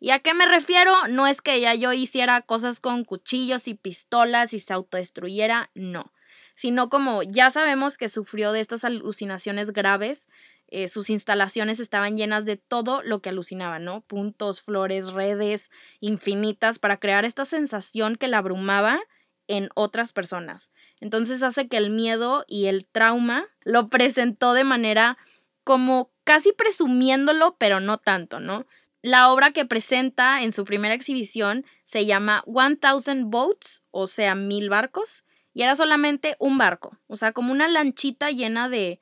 ¿Y 0.00 0.10
a 0.10 0.20
qué 0.20 0.32
me 0.32 0.46
refiero? 0.46 0.94
No 1.08 1.26
es 1.26 1.42
que 1.42 1.54
ella 1.54 1.74
yo 1.74 1.92
hiciera 1.92 2.40
cosas 2.42 2.78
con 2.78 3.04
cuchillos 3.04 3.66
y 3.66 3.74
pistolas 3.74 4.54
y 4.54 4.60
se 4.60 4.72
autodestruyera, 4.72 5.70
no. 5.74 6.12
Sino 6.54 6.88
como 6.88 7.22
ya 7.24 7.50
sabemos 7.50 7.98
que 7.98 8.08
sufrió 8.08 8.52
de 8.52 8.60
estas 8.60 8.84
alucinaciones 8.84 9.72
graves, 9.72 10.28
eh, 10.68 10.86
sus 10.86 11.10
instalaciones 11.10 11.80
estaban 11.80 12.16
llenas 12.16 12.44
de 12.44 12.56
todo 12.56 13.02
lo 13.02 13.20
que 13.20 13.30
alucinaba, 13.30 13.78
¿no? 13.78 14.02
Puntos, 14.02 14.60
flores, 14.60 15.12
redes 15.12 15.70
infinitas 15.98 16.78
para 16.78 16.98
crear 16.98 17.24
esta 17.24 17.44
sensación 17.44 18.16
que 18.16 18.28
la 18.28 18.38
abrumaba 18.38 19.00
en 19.46 19.70
otras 19.74 20.12
personas. 20.12 20.70
Entonces 21.00 21.42
hace 21.42 21.68
que 21.68 21.76
el 21.76 21.90
miedo 21.90 22.44
y 22.48 22.66
el 22.66 22.86
trauma 22.86 23.46
lo 23.62 23.88
presentó 23.88 24.52
de 24.52 24.64
manera 24.64 25.18
como 25.64 26.10
casi 26.24 26.52
presumiéndolo, 26.52 27.56
pero 27.58 27.80
no 27.80 27.98
tanto, 27.98 28.40
¿no? 28.40 28.66
La 29.02 29.30
obra 29.30 29.52
que 29.52 29.64
presenta 29.64 30.42
en 30.42 30.52
su 30.52 30.64
primera 30.64 30.94
exhibición 30.94 31.64
se 31.84 32.04
llama 32.04 32.42
One 32.46 32.76
Thousand 32.76 33.30
Boats, 33.30 33.82
o 33.90 34.06
sea, 34.06 34.34
mil 34.34 34.68
barcos, 34.70 35.24
y 35.54 35.62
era 35.62 35.74
solamente 35.74 36.36
un 36.38 36.58
barco, 36.58 36.98
o 37.06 37.16
sea, 37.16 37.32
como 37.32 37.52
una 37.52 37.68
lanchita 37.68 38.30
llena 38.30 38.68
de 38.68 39.00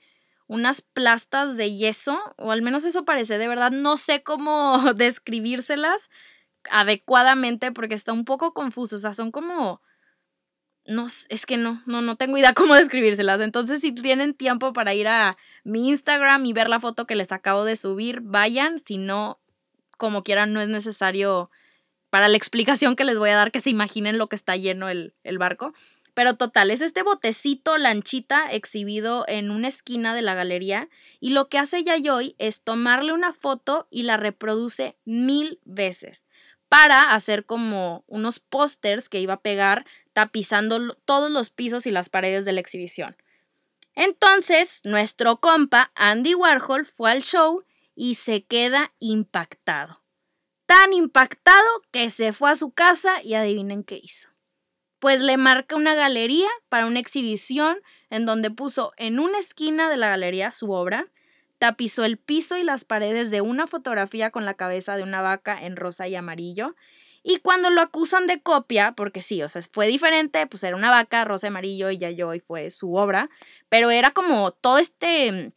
unas 0.49 0.81
plastas 0.81 1.57
de 1.57 1.75
yeso, 1.75 2.19
o 2.37 2.53
al 2.53 2.63
menos 2.63 2.85
eso 2.85 3.05
parece, 3.05 3.39
de 3.39 3.49
verdad 3.49 3.73
no 3.73 3.97
sé 3.97 4.23
cómo 4.23 4.79
describírselas 4.95 6.11
adecuadamente 6.71 7.73
porque 7.73 7.95
está 7.95 8.13
un 8.13 8.25
poco 8.25 8.55
confuso, 8.55 8.97
o 8.97 8.99
sea, 8.99 9.15
son 9.15 9.31
como 9.33 9.81
no, 10.89 11.07
es 11.29 11.47
que 11.47 11.57
no, 11.57 11.83
no, 11.87 12.03
no 12.03 12.17
tengo 12.17 12.39
idea 12.39 12.53
cómo 12.55 12.75
describírselas. 12.75 13.41
Entonces, 13.41 13.81
si 13.81 13.93
tienen 13.93 14.35
tiempo 14.35 14.73
para 14.73 14.95
ir 14.95 15.09
a 15.09 15.37
mi 15.65 15.89
Instagram 15.89 16.45
y 16.47 16.53
ver 16.53 16.69
la 16.69 16.81
foto 16.81 17.07
que 17.07 17.17
les 17.17 17.33
acabo 17.33 17.65
de 17.65 17.77
subir, 17.77 18.21
vayan. 18.21 18.79
Si 18.79 18.99
no, 18.99 19.41
como 19.97 20.23
quieran, 20.23 20.53
no 20.53 20.61
es 20.61 20.69
necesario 20.69 21.51
para 22.11 22.29
la 22.29 22.37
explicación 22.37 22.97
que 22.97 23.05
les 23.05 23.19
voy 23.19 23.31
a 23.31 23.37
dar 23.37 23.53
que 23.53 23.61
se 23.61 23.71
imaginen 23.71 24.19
lo 24.19 24.29
que 24.29 24.37
está 24.37 24.57
lleno 24.57 24.89
el, 24.89 25.15
el 25.25 25.39
barco. 25.39 25.75
Pero 26.15 26.35
total, 26.35 26.71
es 26.71 26.81
este 26.81 27.03
botecito 27.03 27.77
lanchita 27.77 28.51
exhibido 28.51 29.27
en 29.29 29.51
una 29.51 29.69
esquina 29.69 30.15
de 30.15 30.23
la 30.23 30.35
galería 30.35 30.89
y 31.21 31.31
lo 31.31 31.51
que 31.51 31.59
hace 31.59 31.85
Yayoi 31.85 32.37
es 32.39 32.63
tomarle 32.63 33.13
una 33.13 33.35
foto 33.35 33.87
y 33.91 34.05
la 34.05 34.17
reproduce 34.17 34.97
mil 35.05 35.61
veces 35.67 36.26
para 36.69 37.15
hacer 37.15 37.45
como 37.45 38.05
unos 38.07 38.41
pósters 38.41 39.09
que 39.09 39.21
iba 39.21 39.35
a 39.35 39.41
pegar 39.41 39.87
tapizando 40.13 40.95
todos 41.05 41.31
los 41.31 41.51
pisos 41.51 41.87
y 41.87 41.91
las 41.91 42.09
paredes 42.09 42.45
de 42.45 42.53
la 42.53 42.61
exhibición. 42.61 43.17
Entonces, 43.95 44.81
nuestro 44.85 45.39
compa 45.39 45.91
Andy 45.95 46.35
Warhol 46.35 46.85
fue 46.85 47.11
al 47.11 47.23
show 47.23 47.65
y 47.95 48.17
se 48.17 48.45
queda 48.45 48.93
impactado. 48.99 50.03
Tan 50.67 50.93
impactado 50.93 51.83
que 51.93 52.11
se 52.11 52.33
fue 52.33 52.51
a 52.51 52.57
su 52.57 52.73
casa 52.73 53.23
y 53.23 53.35
adivinen 53.35 53.85
qué 53.85 53.99
hizo. 54.03 54.29
Pues 54.99 55.23
le 55.23 55.37
marca 55.37 55.77
una 55.77 55.95
galería 55.95 56.49
para 56.69 56.87
una 56.87 56.99
exhibición 56.99 57.79
en 58.11 58.27
donde 58.27 58.51
puso 58.51 58.93
en 58.97 59.19
una 59.19 59.39
esquina 59.39 59.89
de 59.89 59.97
la 59.97 60.09
galería 60.09 60.51
su 60.51 60.73
obra, 60.73 61.07
tapizó 61.59 62.05
el 62.05 62.19
piso 62.19 62.57
y 62.57 62.63
las 62.63 62.85
paredes 62.85 63.31
de 63.31 63.41
una 63.41 63.67
fotografía 63.67 64.31
con 64.31 64.45
la 64.45 64.55
cabeza 64.55 64.97
de 64.97 65.03
una 65.03 65.23
vaca 65.23 65.59
en 65.63 65.77
rosa 65.77 66.09
y 66.09 66.15
amarillo. 66.15 66.75
Y 67.23 67.39
cuando 67.39 67.71
lo 67.71 67.81
acusan 67.81 68.27
de 68.27 68.41
copia, 68.41 68.93
porque 68.93 69.21
sí, 69.21 69.43
o 69.43 69.49
sea, 69.49 69.61
fue 69.63 69.89
diferente, 69.89 70.47
pues 70.47 70.63
era 70.63 70.77
una 70.77 70.91
vaca, 70.91 71.25
rosa 71.25 71.49
amarillo 71.49 71.91
y 71.91 71.99
ya 71.99 72.11
yo, 72.11 72.33
y 72.35 72.41
fue 72.41 72.71
su 72.71 72.95
obra, 72.95 73.31
pero 73.69 73.91
era 73.91 74.13
como 74.13 74.53
todo 74.53 74.79
este, 74.79 75.53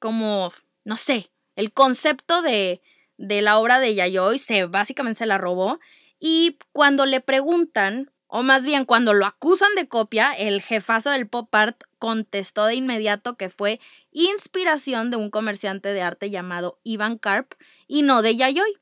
como, 0.00 0.52
no 0.84 0.98
sé, 0.98 1.30
el 1.56 1.72
concepto 1.72 2.42
de, 2.42 2.82
de 3.16 3.40
la 3.40 3.58
obra 3.58 3.80
de 3.80 3.94
Yayoi 3.94 4.38
se 4.38 4.66
básicamente 4.66 5.18
se 5.18 5.26
la 5.26 5.38
robó. 5.38 5.80
Y 6.18 6.58
cuando 6.72 7.06
le 7.06 7.20
preguntan, 7.20 8.12
o 8.26 8.42
más 8.42 8.64
bien 8.64 8.84
cuando 8.84 9.12
lo 9.12 9.26
acusan 9.26 9.74
de 9.76 9.88
copia, 9.88 10.32
el 10.32 10.62
jefazo 10.62 11.10
del 11.10 11.28
pop 11.28 11.54
art 11.54 11.82
contestó 11.98 12.66
de 12.66 12.74
inmediato 12.74 13.36
que 13.36 13.48
fue 13.48 13.80
inspiración 14.12 15.10
de 15.10 15.16
un 15.16 15.30
comerciante 15.30 15.92
de 15.92 16.02
arte 16.02 16.30
llamado 16.30 16.78
Ivan 16.84 17.18
Karp 17.18 17.54
y 17.88 18.02
no 18.02 18.22
de 18.22 18.36
Yayoi. 18.36 18.78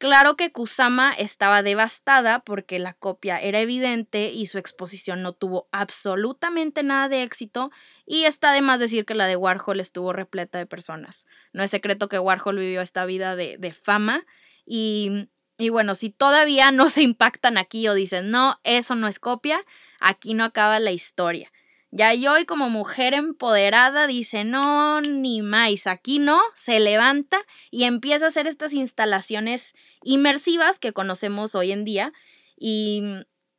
Claro 0.00 0.34
que 0.34 0.50
Kusama 0.50 1.12
estaba 1.12 1.62
devastada 1.62 2.38
porque 2.40 2.78
la 2.78 2.94
copia 2.94 3.36
era 3.36 3.60
evidente 3.60 4.30
y 4.30 4.46
su 4.46 4.56
exposición 4.56 5.20
no 5.20 5.34
tuvo 5.34 5.68
absolutamente 5.72 6.82
nada 6.82 7.10
de 7.10 7.22
éxito 7.22 7.70
y 8.06 8.24
está 8.24 8.52
de 8.52 8.62
más 8.62 8.80
decir 8.80 9.04
que 9.04 9.14
la 9.14 9.26
de 9.26 9.36
Warhol 9.36 9.78
estuvo 9.78 10.14
repleta 10.14 10.56
de 10.56 10.64
personas. 10.64 11.26
No 11.52 11.62
es 11.62 11.70
secreto 11.70 12.08
que 12.08 12.18
Warhol 12.18 12.58
vivió 12.58 12.80
esta 12.80 13.04
vida 13.04 13.36
de, 13.36 13.58
de 13.58 13.72
fama 13.74 14.24
y, 14.64 15.28
y 15.58 15.68
bueno, 15.68 15.94
si 15.94 16.08
todavía 16.08 16.70
no 16.70 16.88
se 16.88 17.02
impactan 17.02 17.58
aquí 17.58 17.86
o 17.86 17.92
dicen, 17.92 18.30
no, 18.30 18.58
eso 18.64 18.94
no 18.94 19.06
es 19.06 19.18
copia, 19.18 19.62
aquí 20.00 20.32
no 20.32 20.44
acaba 20.44 20.80
la 20.80 20.92
historia. 20.92 21.52
Ya 21.92 22.12
hoy 22.30 22.44
como 22.44 22.70
mujer 22.70 23.14
empoderada 23.14 24.06
dice, 24.06 24.44
no, 24.44 25.00
ni 25.00 25.42
más, 25.42 25.88
aquí 25.88 26.20
no, 26.20 26.40
se 26.54 26.78
levanta 26.78 27.44
y 27.72 27.84
empieza 27.84 28.26
a 28.26 28.28
hacer 28.28 28.46
estas 28.46 28.74
instalaciones 28.74 29.74
inmersivas 30.04 30.78
que 30.78 30.92
conocemos 30.92 31.56
hoy 31.56 31.72
en 31.72 31.84
día. 31.84 32.12
Y, 32.56 33.02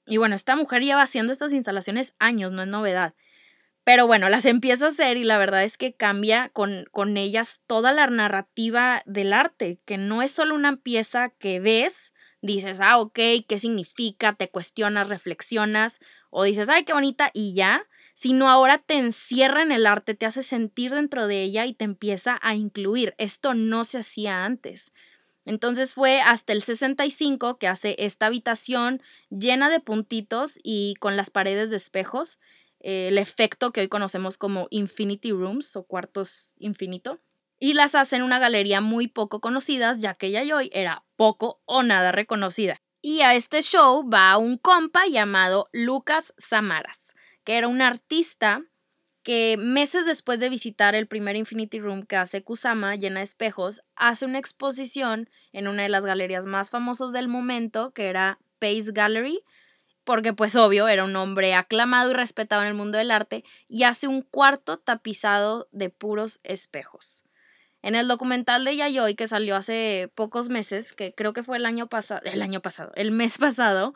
y 0.08 0.16
bueno, 0.16 0.36
esta 0.36 0.56
mujer 0.56 0.82
lleva 0.82 1.02
haciendo 1.02 1.34
estas 1.34 1.52
instalaciones 1.52 2.16
años, 2.20 2.54
no 2.54 2.62
es 2.62 2.70
novedad. 2.70 3.16
Pero 3.84 4.08
bueno, 4.08 4.30
las 4.30 4.46
empieza 4.46 4.86
a 4.86 4.90
hacer 4.90 5.18
y 5.18 5.26
la 5.26 5.38
verdad 5.38 5.64
es 5.64 5.78
que 5.78 5.94
cambia 5.94 6.50
con, 6.50 6.86
con 6.92 7.18
ellas 7.18 7.64
toda 7.68 7.92
la 7.92 8.08
narrativa 8.08 9.02
del 9.06 9.34
arte, 9.34 9.82
que 9.86 9.98
no 9.98 10.22
es 10.22 10.32
solo 10.32 10.56
una 10.56 10.78
pieza 10.78 11.30
que 11.38 11.60
ves, 11.60 12.14
dices, 12.42 12.80
ah, 12.80 13.00
ok, 13.00 13.20
¿qué 13.48 13.60
significa? 13.60 14.34
Te 14.34 14.50
cuestionas, 14.50 15.10
reflexionas, 15.10 16.00
o 16.30 16.44
dices, 16.44 16.70
ay, 16.70 16.86
qué 16.86 16.94
bonita, 16.94 17.32
y 17.34 17.54
ya, 17.56 17.88
sino 18.14 18.50
ahora 18.50 18.78
te 18.78 18.96
encierra 18.96 19.64
en 19.64 19.72
el 19.72 19.86
arte, 19.86 20.14
te 20.14 20.26
hace 20.26 20.44
sentir 20.44 20.94
dentro 20.94 21.28
de 21.28 21.44
ella 21.44 21.66
y 21.66 21.74
te 21.74 21.86
empieza 21.86 22.40
a 22.42 22.56
incluir. 22.56 23.16
Esto 23.18 23.54
no 23.54 23.84
se 23.84 24.00
hacía 24.00 24.46
antes. 24.46 24.92
Entonces 25.46 25.94
fue 25.94 26.22
hasta 26.22 26.54
el 26.54 26.62
65 26.62 27.58
que 27.58 27.68
hace 27.68 27.96
esta 28.00 28.28
habitación 28.28 29.02
llena 29.30 29.70
de 29.70 29.80
puntitos 29.80 30.60
y 30.64 30.96
con 31.00 31.18
las 31.18 31.30
paredes 31.30 31.72
de 31.72 31.78
espejos, 31.78 32.40
eh, 32.80 33.08
el 33.08 33.18
efecto 33.18 33.72
que 33.72 33.82
hoy 33.82 33.88
conocemos 33.88 34.38
como 34.38 34.68
Infinity 34.70 35.32
Rooms 35.32 35.76
o 35.76 35.84
cuartos 35.84 36.54
infinito. 36.60 37.20
Y 37.60 37.74
las 37.74 37.94
hace 37.94 38.16
en 38.16 38.24
una 38.24 38.40
galería 38.40 38.82
muy 38.82 39.08
poco 39.08 39.40
conocidas, 39.40 40.02
ya 40.02 40.16
que 40.16 40.32
Yayoi 40.32 40.72
era 40.74 41.04
poco 41.16 41.62
o 41.66 41.84
nada 41.84 42.12
reconocida. 42.12 42.78
Y 43.04 43.22
a 43.22 43.36
este 43.36 43.62
show 43.62 44.08
va 44.08 44.38
un 44.38 44.58
compa 44.58 45.06
llamado 45.08 45.70
Lucas 45.72 46.34
Samaras 46.38 47.16
que 47.44 47.58
era 47.58 47.68
un 47.68 47.82
artista 47.82 48.64
que 49.24 49.56
meses 49.58 50.06
después 50.06 50.40
de 50.40 50.50
visitar 50.50 50.96
el 50.96 51.08
primer 51.08 51.36
Infinity 51.36 51.80
Room 51.80 52.06
que 52.06 52.16
hace 52.16 52.44
Kusama, 52.44 52.96
llena 52.96 53.20
de 53.20 53.26
espejos, 53.26 53.84
hace 53.96 54.26
una 54.26 54.40
exposición 54.40 55.30
en 55.52 55.68
una 55.68 55.84
de 55.84 55.90
las 55.90 56.06
galerías 56.06 56.46
más 56.46 56.70
famosas 56.70 57.12
del 57.12 57.28
momento, 57.28 57.92
que 57.92 58.08
era 58.08 58.40
Pace 58.60 58.92
Gallery, 58.92 59.44
porque 60.04 60.34
pues 60.34 60.56
obvio 60.56 60.88
era 60.88 61.04
un 61.04 61.16
hombre 61.16 61.54
aclamado 61.54 62.12
y 62.12 62.14
respetado 62.16 62.64
en 62.64 62.70
el 62.70 62.74
mundo 62.74 62.98
del 62.98 63.12
arte, 63.12 63.44
y 63.68 63.84
hace 63.84 64.08
un 64.08 64.24
cuarto 64.24 64.78
tapizado 64.78 65.68
de 65.72 65.90
puros 65.90 66.40
espejos. 66.44 67.24
En 67.84 67.96
el 67.96 68.08
documental 68.08 68.64
de 68.64 68.76
Yayoi 68.76 69.16
que 69.16 69.28
salió 69.28 69.56
hace 69.56 70.12
pocos 70.16 70.50
meses, 70.50 70.94
que 70.94 71.14
creo 71.14 71.34
que 71.34 71.44
fue 71.44 71.58
el 71.58 71.66
año 71.66 71.88
pasado, 71.88 72.22
el 72.26 72.42
año 72.42 72.62
pasado, 72.62 72.92
el 72.96 73.12
mes 73.12 73.38
pasado, 73.38 73.94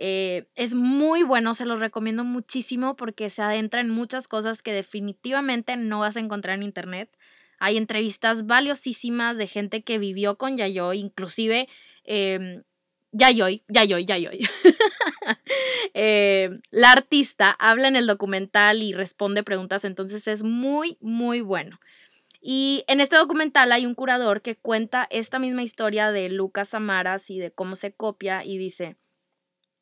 eh, 0.00 0.46
es 0.54 0.76
muy 0.76 1.24
bueno, 1.24 1.54
se 1.54 1.66
los 1.66 1.80
recomiendo 1.80 2.22
muchísimo 2.22 2.94
porque 2.94 3.30
se 3.30 3.42
adentra 3.42 3.80
en 3.80 3.90
muchas 3.90 4.28
cosas 4.28 4.62
que 4.62 4.72
definitivamente 4.72 5.76
no 5.76 5.98
vas 6.00 6.16
a 6.16 6.20
encontrar 6.20 6.56
en 6.56 6.62
internet. 6.62 7.10
Hay 7.58 7.76
entrevistas 7.76 8.46
valiosísimas 8.46 9.36
de 9.36 9.48
gente 9.48 9.82
que 9.82 9.98
vivió 9.98 10.38
con 10.38 10.56
Yayoi, 10.56 11.00
inclusive 11.00 11.68
eh, 12.04 12.62
Yayoi, 13.10 13.64
Yayoi, 13.68 14.06
Yayoi. 14.06 14.48
la 16.70 16.92
artista 16.92 17.50
habla 17.58 17.88
en 17.88 17.96
el 17.96 18.06
documental 18.06 18.84
y 18.84 18.92
responde 18.92 19.42
preguntas, 19.42 19.84
entonces 19.84 20.28
es 20.28 20.44
muy, 20.44 20.96
muy 21.00 21.40
bueno. 21.40 21.80
Y 22.40 22.84
en 22.86 23.00
este 23.00 23.16
documental 23.16 23.72
hay 23.72 23.84
un 23.84 23.94
curador 23.94 24.42
que 24.42 24.54
cuenta 24.54 25.08
esta 25.10 25.40
misma 25.40 25.64
historia 25.64 26.12
de 26.12 26.28
Lucas 26.28 26.72
Amaras 26.72 27.30
y 27.30 27.40
de 27.40 27.50
cómo 27.50 27.74
se 27.74 27.92
copia 27.92 28.44
y 28.44 28.58
dice, 28.58 28.96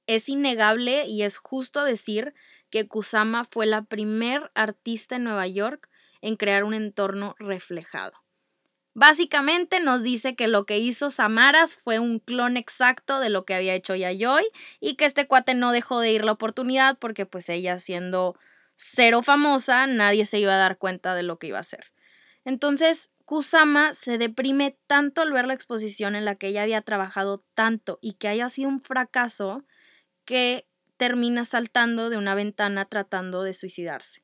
es 0.06 0.28
innegable 0.28 1.06
y 1.06 1.22
es 1.22 1.36
justo 1.36 1.84
decir 1.84 2.34
que 2.70 2.88
Kusama 2.88 3.44
fue 3.44 3.66
la 3.66 3.82
primer 3.82 4.50
artista 4.54 5.16
en 5.16 5.24
Nueva 5.24 5.46
York 5.46 5.88
en 6.20 6.36
crear 6.36 6.64
un 6.64 6.74
entorno 6.74 7.34
reflejado. 7.38 8.14
Básicamente 8.94 9.78
nos 9.78 10.02
dice 10.02 10.36
que 10.36 10.48
lo 10.48 10.64
que 10.64 10.78
hizo 10.78 11.10
Samaras 11.10 11.74
fue 11.74 11.98
un 11.98 12.18
clon 12.18 12.56
exacto 12.56 13.20
de 13.20 13.28
lo 13.28 13.44
que 13.44 13.54
había 13.54 13.74
hecho 13.74 13.94
Yayoi 13.94 14.46
y 14.80 14.94
que 14.94 15.04
este 15.04 15.26
cuate 15.26 15.52
no 15.52 15.70
dejó 15.70 16.00
de 16.00 16.12
ir 16.12 16.24
la 16.24 16.32
oportunidad 16.32 16.96
porque 16.98 17.26
pues 17.26 17.50
ella 17.50 17.78
siendo 17.78 18.38
cero 18.74 19.22
famosa 19.22 19.86
nadie 19.86 20.24
se 20.24 20.38
iba 20.38 20.54
a 20.54 20.58
dar 20.58 20.78
cuenta 20.78 21.14
de 21.14 21.22
lo 21.22 21.38
que 21.38 21.48
iba 21.48 21.58
a 21.58 21.60
hacer. 21.60 21.92
Entonces 22.46 23.10
Kusama 23.26 23.92
se 23.92 24.16
deprime 24.16 24.78
tanto 24.86 25.20
al 25.20 25.30
ver 25.30 25.46
la 25.46 25.54
exposición 25.54 26.14
en 26.16 26.24
la 26.24 26.36
que 26.36 26.48
ella 26.48 26.62
había 26.62 26.80
trabajado 26.80 27.44
tanto 27.54 27.98
y 28.00 28.14
que 28.14 28.28
haya 28.28 28.48
sido 28.48 28.70
un 28.70 28.80
fracaso 28.80 29.66
que 30.26 30.66
termina 30.98 31.44
saltando 31.44 32.10
de 32.10 32.18
una 32.18 32.34
ventana 32.34 32.84
tratando 32.84 33.42
de 33.42 33.54
suicidarse. 33.54 34.22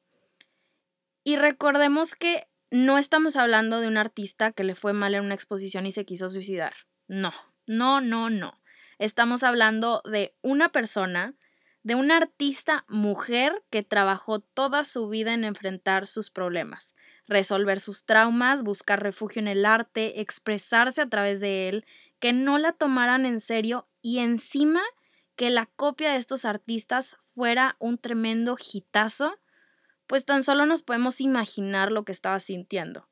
Y 1.24 1.36
recordemos 1.36 2.14
que 2.14 2.48
no 2.70 2.98
estamos 2.98 3.36
hablando 3.36 3.80
de 3.80 3.88
un 3.88 3.96
artista 3.96 4.52
que 4.52 4.64
le 4.64 4.74
fue 4.74 4.92
mal 4.92 5.14
en 5.14 5.24
una 5.24 5.34
exposición 5.34 5.86
y 5.86 5.92
se 5.92 6.04
quiso 6.04 6.28
suicidar. 6.28 6.74
No, 7.06 7.32
no, 7.66 8.00
no, 8.00 8.30
no. 8.30 8.60
Estamos 8.98 9.42
hablando 9.42 10.02
de 10.04 10.34
una 10.42 10.70
persona, 10.70 11.34
de 11.82 11.94
una 11.94 12.16
artista 12.16 12.84
mujer 12.88 13.62
que 13.70 13.82
trabajó 13.82 14.40
toda 14.40 14.84
su 14.84 15.08
vida 15.08 15.34
en 15.34 15.44
enfrentar 15.44 16.06
sus 16.06 16.30
problemas, 16.30 16.94
resolver 17.26 17.78
sus 17.78 18.04
traumas, 18.04 18.62
buscar 18.62 19.02
refugio 19.02 19.40
en 19.40 19.48
el 19.48 19.66
arte, 19.66 20.20
expresarse 20.20 21.02
a 21.02 21.08
través 21.08 21.40
de 21.40 21.68
él, 21.68 21.84
que 22.20 22.32
no 22.32 22.58
la 22.58 22.72
tomaran 22.72 23.26
en 23.26 23.40
serio 23.40 23.88
y 24.00 24.18
encima 24.18 24.82
que 25.36 25.50
la 25.50 25.66
copia 25.66 26.12
de 26.12 26.18
estos 26.18 26.44
artistas 26.44 27.16
fuera 27.34 27.76
un 27.78 27.98
tremendo 27.98 28.56
hitazo, 28.72 29.38
pues 30.06 30.24
tan 30.24 30.42
solo 30.42 30.66
nos 30.66 30.82
podemos 30.82 31.20
imaginar 31.20 31.90
lo 31.90 32.04
que 32.04 32.12
estaba 32.12 32.38
sintiendo. 32.40 33.08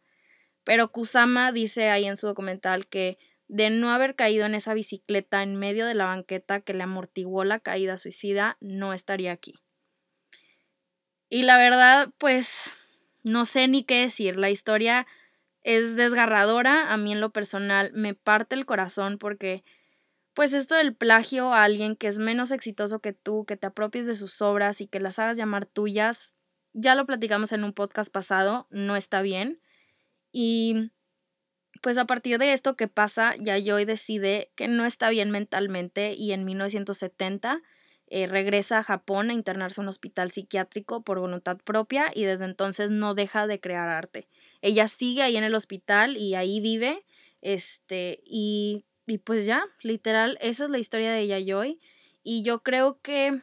Pero 0.64 0.92
Kusama 0.92 1.52
dice 1.52 1.90
ahí 1.90 2.06
en 2.06 2.16
su 2.16 2.26
documental 2.26 2.86
que 2.86 3.18
de 3.48 3.70
no 3.70 3.90
haber 3.90 4.14
caído 4.14 4.46
en 4.46 4.54
esa 4.54 4.74
bicicleta 4.74 5.42
en 5.42 5.56
medio 5.56 5.86
de 5.86 5.94
la 5.94 6.04
banqueta 6.04 6.60
que 6.60 6.74
le 6.74 6.84
amortiguó 6.84 7.44
la 7.44 7.58
caída 7.58 7.98
suicida, 7.98 8.56
no 8.60 8.92
estaría 8.92 9.32
aquí. 9.32 9.54
Y 11.28 11.42
la 11.42 11.56
verdad, 11.56 12.10
pues 12.18 12.70
no 13.22 13.44
sé 13.44 13.66
ni 13.68 13.82
qué 13.82 14.02
decir. 14.02 14.36
La 14.36 14.50
historia 14.50 15.06
es 15.62 15.96
desgarradora. 15.96 16.92
A 16.92 16.96
mí 16.96 17.12
en 17.12 17.20
lo 17.20 17.30
personal 17.30 17.90
me 17.92 18.14
parte 18.14 18.54
el 18.54 18.66
corazón 18.66 19.18
porque 19.18 19.64
pues 20.34 20.54
esto 20.54 20.75
del 20.75 20.94
plagio 20.94 21.52
a 21.52 21.64
alguien 21.64 21.96
que 21.96 22.08
es 22.08 22.18
menos 22.18 22.52
exitoso 22.52 23.00
que 23.00 23.12
tú, 23.12 23.44
que 23.44 23.56
te 23.56 23.66
apropies 23.66 24.06
de 24.06 24.14
sus 24.14 24.40
obras 24.42 24.80
y 24.80 24.87
que 24.87 25.00
las 25.00 25.18
hagas 25.18 25.37
llamar 25.37 25.66
tuyas, 25.66 26.37
ya 26.72 26.94
lo 26.94 27.06
platicamos 27.06 27.52
en 27.52 27.64
un 27.64 27.72
podcast 27.72 28.12
pasado, 28.12 28.66
no 28.70 28.96
está 28.96 29.22
bien. 29.22 29.60
Y 30.32 30.92
pues 31.82 31.99
a 31.99 32.06
partir 32.06 32.38
de 32.38 32.52
esto 32.52 32.76
que 32.76 32.88
pasa, 32.88 33.34
ya 33.38 33.58
yo 33.58 33.76
decide 33.76 34.50
que 34.54 34.68
no 34.68 34.84
está 34.84 35.10
bien 35.10 35.30
mentalmente 35.30 36.12
y 36.14 36.32
en 36.32 36.44
1970 36.44 37.62
eh, 38.12 38.26
regresa 38.26 38.78
a 38.78 38.82
Japón 38.82 39.30
a 39.30 39.34
internarse 39.34 39.80
en 39.80 39.84
un 39.84 39.88
hospital 39.88 40.30
psiquiátrico 40.30 41.02
por 41.02 41.20
voluntad 41.20 41.58
propia 41.58 42.10
y 42.14 42.25
desde 42.25 42.44
entonces 42.44 42.90
no 42.90 43.14
deja 43.14 43.46
de 43.46 43.60
crear 43.60 43.88
arte. 43.88 44.28
Ella 44.62 44.88
sigue 44.88 45.22
ahí 45.22 45.37
en 45.37 45.44
el 45.44 45.54
hospital 45.54 46.16
y 46.16 46.34
ahí 46.34 46.60
vive, 46.60 47.04
este, 47.40 48.20
y, 48.25 48.84
y 49.10 49.18
pues 49.18 49.46
ya, 49.46 49.64
literal, 49.82 50.38
esa 50.40 50.64
es 50.64 50.70
la 50.70 50.78
historia 50.78 51.12
de 51.12 51.26
Yayoi 51.26 51.80
y 52.22 52.42
yo 52.42 52.62
creo 52.62 53.00
que 53.02 53.40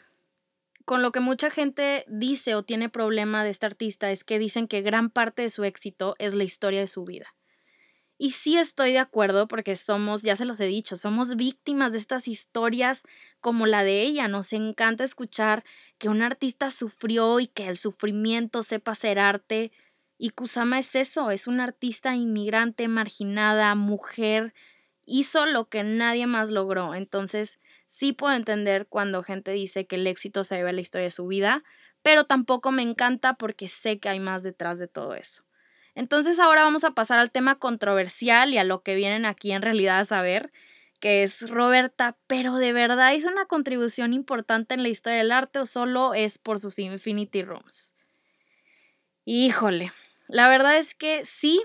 con 0.86 1.02
lo 1.02 1.12
que 1.12 1.20
mucha 1.20 1.50
gente 1.50 2.06
dice 2.08 2.56
o 2.56 2.64
tiene 2.64 2.88
problema 2.88 3.44
de 3.44 3.50
este 3.50 3.66
artista 3.66 4.10
es 4.10 4.24
que 4.24 4.40
dicen 4.40 4.68
que 4.68 4.82
gran 4.82 5.10
parte 5.10 5.42
de 5.42 5.50
su 5.50 5.66
éxito 5.66 6.16
es 6.18 6.34
la 6.34 6.46
historia 6.46 6.80
de 6.80 6.88
su 6.88 7.04
vida. 7.04 7.36
Y 8.18 8.32
sí 8.32 8.58
estoy 8.58 8.94
de 8.94 9.00
acuerdo 9.00 9.48
porque 9.48 9.76
somos, 9.76 10.24
ya 10.24 10.36
se 10.36 10.46
los 10.46 10.60
he 10.60 10.66
dicho, 10.66 10.96
somos 10.96 11.36
víctimas 11.36 11.92
de 11.92 12.00
estas 12.00 12.28
historias 12.28 13.04
como 13.42 13.68
la 13.68 13.84
de 13.84 14.02
ella. 14.02 14.28
Nos 14.28 14.54
encanta 14.54 15.04
escuchar 15.04 15.64
que 16.00 16.10
un 16.10 16.22
artista 16.22 16.72
sufrió 16.72 17.40
y 17.40 17.48
que 17.48 17.68
el 17.68 17.78
sufrimiento 17.78 18.64
sepa 18.64 18.96
ser 18.96 19.20
arte. 19.20 19.72
Y 20.18 20.30
Kusama 20.32 20.80
es 20.80 20.96
eso, 20.96 21.30
es 21.30 21.46
una 21.46 21.66
artista 21.66 22.16
inmigrante, 22.16 22.88
marginada, 22.88 23.76
mujer. 23.76 24.54
Hizo 25.08 25.48
lo 25.48 25.70
que 25.70 25.84
nadie 25.84 26.28
más 26.28 26.52
logró. 26.52 26.94
Entonces, 26.94 27.60
sí 27.88 28.14
puedo 28.14 28.36
entender 28.36 28.86
cuando 28.88 29.24
gente 29.24 29.52
dice 29.52 29.88
que 29.88 29.96
el 29.96 30.06
éxito 30.06 30.44
se 30.44 30.56
debe 30.56 30.70
a 30.70 30.74
la 30.74 30.82
historia 30.82 31.06
de 31.06 31.12
su 31.12 31.26
vida, 31.26 31.64
pero 32.04 32.26
tampoco 32.26 32.72
me 32.72 32.84
encanta 32.84 33.34
porque 33.34 33.68
sé 33.70 34.00
que 34.00 34.10
hay 34.10 34.20
más 34.20 34.44
detrás 34.44 34.78
de 34.78 34.88
todo 34.88 35.16
eso. 35.16 35.44
Entonces 35.96 36.40
ahora 36.40 36.64
vamos 36.64 36.84
a 36.84 36.92
pasar 36.92 37.18
al 37.18 37.32
tema 37.32 37.58
controversial 37.58 38.54
y 38.54 38.60
a 38.60 38.64
lo 38.64 38.84
que 38.84 38.94
vienen 38.94 39.26
aquí 39.26 39.52
en 39.52 39.64
realidad 39.64 40.00
a 40.00 40.06
saber, 40.06 40.52
que 41.00 41.24
es 41.24 41.50
Roberta, 41.50 42.18
pero 42.28 42.56
de 42.58 42.72
verdad 42.74 43.14
hizo 43.14 43.30
una 43.30 43.46
contribución 43.46 44.14
importante 44.14 44.76
en 44.76 44.84
la 44.84 44.90
historia 44.90 45.18
del 45.20 45.32
arte 45.32 45.60
o 45.60 45.66
solo 45.66 46.14
es 46.14 46.38
por 46.38 46.60
sus 46.60 46.78
Infinity 46.80 47.42
Rooms. 47.44 47.96
Híjole, 49.26 49.92
la 50.28 50.48
verdad 50.48 50.78
es 50.78 50.94
que 50.94 51.26
sí 51.26 51.64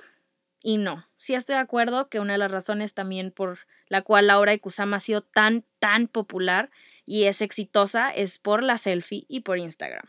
y 0.62 0.78
no. 0.78 1.06
Sí 1.16 1.34
estoy 1.34 1.54
de 1.54 1.60
acuerdo 1.60 2.08
que 2.08 2.20
una 2.20 2.34
de 2.34 2.38
las 2.38 2.50
razones 2.50 2.94
también 2.94 3.30
por 3.30 3.60
la 3.88 4.02
cual 4.02 4.26
la 4.26 4.38
obra 4.38 4.52
de 4.52 4.60
Kusama 4.60 4.96
ha 4.96 5.00
sido 5.00 5.22
tan, 5.22 5.64
tan 5.78 6.08
popular 6.08 6.70
y 7.04 7.24
es 7.24 7.42
exitosa 7.42 8.10
es 8.10 8.38
por 8.38 8.62
la 8.62 8.78
selfie 8.78 9.26
y 9.28 9.40
por 9.40 9.58
Instagram 9.58 10.04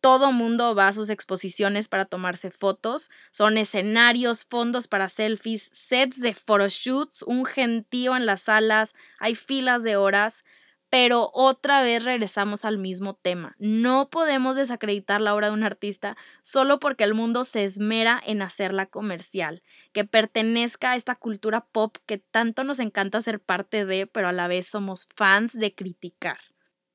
todo 0.00 0.32
mundo 0.32 0.74
va 0.74 0.88
a 0.88 0.92
sus 0.92 1.10
exposiciones 1.10 1.88
para 1.88 2.06
tomarse 2.06 2.50
fotos. 2.50 3.10
Son 3.30 3.58
escenarios, 3.58 4.44
fondos 4.44 4.88
para 4.88 5.08
selfies, 5.08 5.70
sets 5.72 6.20
de 6.20 6.34
photoshoots, 6.34 7.22
un 7.22 7.44
gentío 7.44 8.16
en 8.16 8.26
las 8.26 8.42
salas, 8.42 8.94
hay 9.18 9.34
filas 9.34 9.82
de 9.82 9.96
horas. 9.96 10.44
Pero 10.90 11.30
otra 11.32 11.82
vez 11.82 12.04
regresamos 12.04 12.64
al 12.64 12.78
mismo 12.78 13.14
tema. 13.14 13.54
No 13.58 14.10
podemos 14.10 14.56
desacreditar 14.56 15.20
la 15.20 15.34
obra 15.34 15.46
de 15.48 15.54
un 15.54 15.62
artista 15.62 16.16
solo 16.42 16.80
porque 16.80 17.04
el 17.04 17.14
mundo 17.14 17.44
se 17.44 17.64
esmera 17.64 18.20
en 18.26 18.42
hacerla 18.42 18.86
comercial, 18.86 19.62
que 19.92 20.04
pertenezca 20.04 20.92
a 20.92 20.96
esta 20.96 21.14
cultura 21.14 21.62
pop 21.72 21.96
que 22.06 22.18
tanto 22.18 22.64
nos 22.64 22.80
encanta 22.80 23.20
ser 23.20 23.40
parte 23.40 23.86
de, 23.86 24.06
pero 24.06 24.28
a 24.28 24.32
la 24.32 24.48
vez 24.48 24.66
somos 24.66 25.06
fans 25.14 25.52
de 25.52 25.74
criticar. 25.74 26.49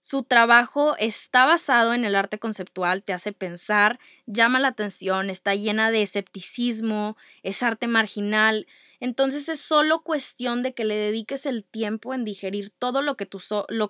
Su 0.08 0.22
trabajo 0.22 0.96
está 1.00 1.48
basado 1.48 1.96
en 1.96 2.06
el 2.06 2.14
arte 2.14 2.38
conceptual, 2.38 3.02
te 3.02 3.12
hace 3.12 3.32
pensar, 3.32 4.00
llama 4.28 4.60
la 4.60 4.68
atención, 4.68 5.32
está 5.32 5.56
llena 5.56 5.90
de 5.90 6.04
escepticismo, 6.04 7.18
es 7.42 7.64
arte 7.64 7.88
marginal. 7.88 8.68
Entonces 9.00 9.50
es 9.50 9.60
solo 9.60 10.04
cuestión 10.04 10.62
de 10.62 10.76
que 10.76 10.86
le 10.86 10.94
dediques 10.94 11.48
el 11.48 11.64
tiempo 11.64 12.14
en 12.14 12.24
digerir 12.24 12.70
todo 12.70 13.02
lo 13.02 13.18
que, 13.18 13.28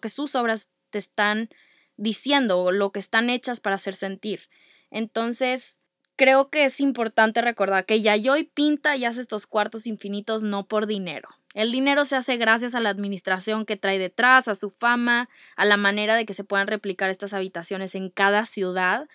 sus 0.10 0.36
obras 0.36 0.69
te 0.89 0.99
están 0.99 1.49
diciendo 1.97 2.62
o 2.62 2.71
lo 2.71 2.93
que 2.93 2.99
están 2.99 3.30
hechas 3.30 3.60
para 3.60 3.75
hacer 3.75 3.93
sentir. 3.93 4.47
Entonces, 4.91 5.82
creo 6.15 6.49
que 6.49 6.63
es 6.63 6.80
importante 6.80 7.41
recordar 7.41 7.86
que 7.86 8.01
Yayoi 8.01 8.45
pinta 8.45 8.95
y 8.95 9.04
hace 9.04 9.19
estos 9.19 9.47
cuartos 9.47 9.86
infinitos 9.86 10.43
no 10.43 10.65
por 10.65 10.88
dinero. 10.88 11.28
El 11.55 11.71
dinero 11.71 12.03
se 12.03 12.17
hace 12.17 12.35
gracias 12.35 12.75
a 12.75 12.81
la 12.81 12.89
administración 12.89 13.65
que 13.65 13.77
trae 13.77 13.97
detrás, 13.97 14.49
a 14.49 14.55
su 14.55 14.71
fama, 14.71 15.29
a 15.55 15.63
la 15.63 15.77
manera 15.77 16.17
de 16.17 16.25
que 16.25 16.33
se 16.33 16.43
puedan 16.43 16.67
replicar 16.67 17.09
estas 17.09 17.33
habitaciones 17.33 17.95
en 17.95 18.09
cada 18.09 18.43
ciudad. 18.43 19.07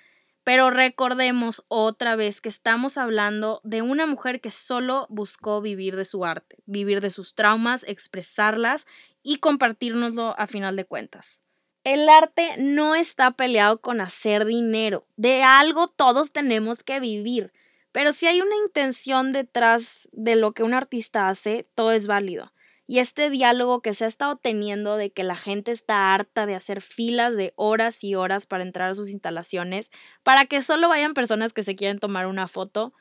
Pero 0.43 0.71
recordemos 0.71 1.63
otra 1.69 2.17
vez 2.17 2.41
que 2.41 2.49
estamos 2.49 2.97
hablando 2.97 3.61
de 3.63 3.83
una 3.83 4.07
mujer 4.07 4.41
que 4.41 4.51
solo 4.51 5.07
buscó 5.11 5.61
vivir 5.61 5.97
de 5.97 6.07
su 6.07 6.25
arte, 6.25 6.57
vivir 6.65 7.03
de 7.03 7.11
sus 7.11 7.35
traumas, 7.35 7.85
expresarlas 7.87 8.87
y 9.23 9.37
compartirnoslo 9.37 10.35
a 10.39 10.47
final 10.47 10.77
de 10.77 10.87
cuentas. 10.87 11.43
El 11.85 12.09
arte 12.09 12.55
no 12.57 12.95
está 12.95 13.33
peleado 13.33 13.83
con 13.83 14.01
hacer 14.01 14.47
dinero. 14.47 15.07
De 15.17 15.43
algo 15.43 15.89
todos 15.89 16.33
tenemos 16.33 16.83
que 16.83 17.01
vivir. 17.01 17.53
Pero 17.93 18.13
si 18.13 18.27
hay 18.27 18.41
una 18.41 18.57
intención 18.65 19.33
detrás 19.33 20.09
de 20.13 20.37
lo 20.37 20.53
que 20.53 20.63
un 20.63 20.75
artista 20.75 21.29
hace, 21.29 21.69
todo 21.75 21.93
es 21.93 22.07
válido. 22.07 22.53
Y 22.87 22.99
este 22.99 23.31
diálogo 23.31 23.83
que 23.83 23.95
se 23.95 24.05
ha 24.05 24.09
estado 24.09 24.37
teniendo 24.37 24.97
de 24.97 25.13
que 25.13 25.23
la 25.23 25.37
gente 25.37 25.71
está 25.71 26.13
harta 26.13 26.47
de 26.47 26.57
hacer 26.57 26.81
filas 26.81 27.37
de 27.37 27.53
horas 27.55 28.03
y 28.03 28.17
horas 28.17 28.47
para 28.47 28.65
entrar 28.65 28.91
a 28.91 28.95
sus 28.95 29.11
instalaciones, 29.11 29.91
para 30.25 30.47
que 30.47 30.61
solo 30.63 30.89
vayan 30.89 31.15
personas 31.15 31.53
que 31.53 31.63
se 31.63 31.77
quieren 31.77 32.01
tomar 32.01 32.27
una 32.27 32.49
foto, 32.49 32.93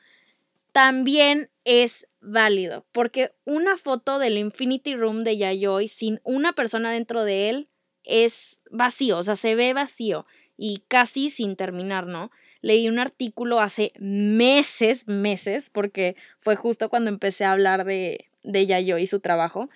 también 0.72 1.50
es 1.64 2.06
válido, 2.20 2.86
porque 2.92 3.32
una 3.44 3.76
foto 3.76 4.18
del 4.18 4.38
Infinity 4.38 4.94
Room 4.94 5.24
de 5.24 5.36
Yayoi 5.36 5.88
sin 5.88 6.20
una 6.22 6.52
persona 6.52 6.92
dentro 6.92 7.24
de 7.24 7.48
él 7.48 7.68
es 8.04 8.62
vacío, 8.70 9.18
o 9.18 9.22
sea, 9.22 9.36
se 9.36 9.54
ve 9.54 9.72
vacío 9.74 10.26
y 10.56 10.84
casi 10.88 11.30
sin 11.30 11.56
terminar, 11.56 12.06
¿no? 12.06 12.30
Leí 12.62 12.88
un 12.88 12.98
artículo 12.98 13.60
hace 13.60 13.92
meses, 13.98 15.06
meses, 15.06 15.70
porque 15.70 16.16
fue 16.38 16.56
justo 16.56 16.88
cuando 16.88 17.10
empecé 17.10 17.44
a 17.44 17.52
hablar 17.52 17.84
de, 17.84 18.26
de 18.42 18.62
y 19.00 19.06
su 19.06 19.20
trabajo, 19.20 19.68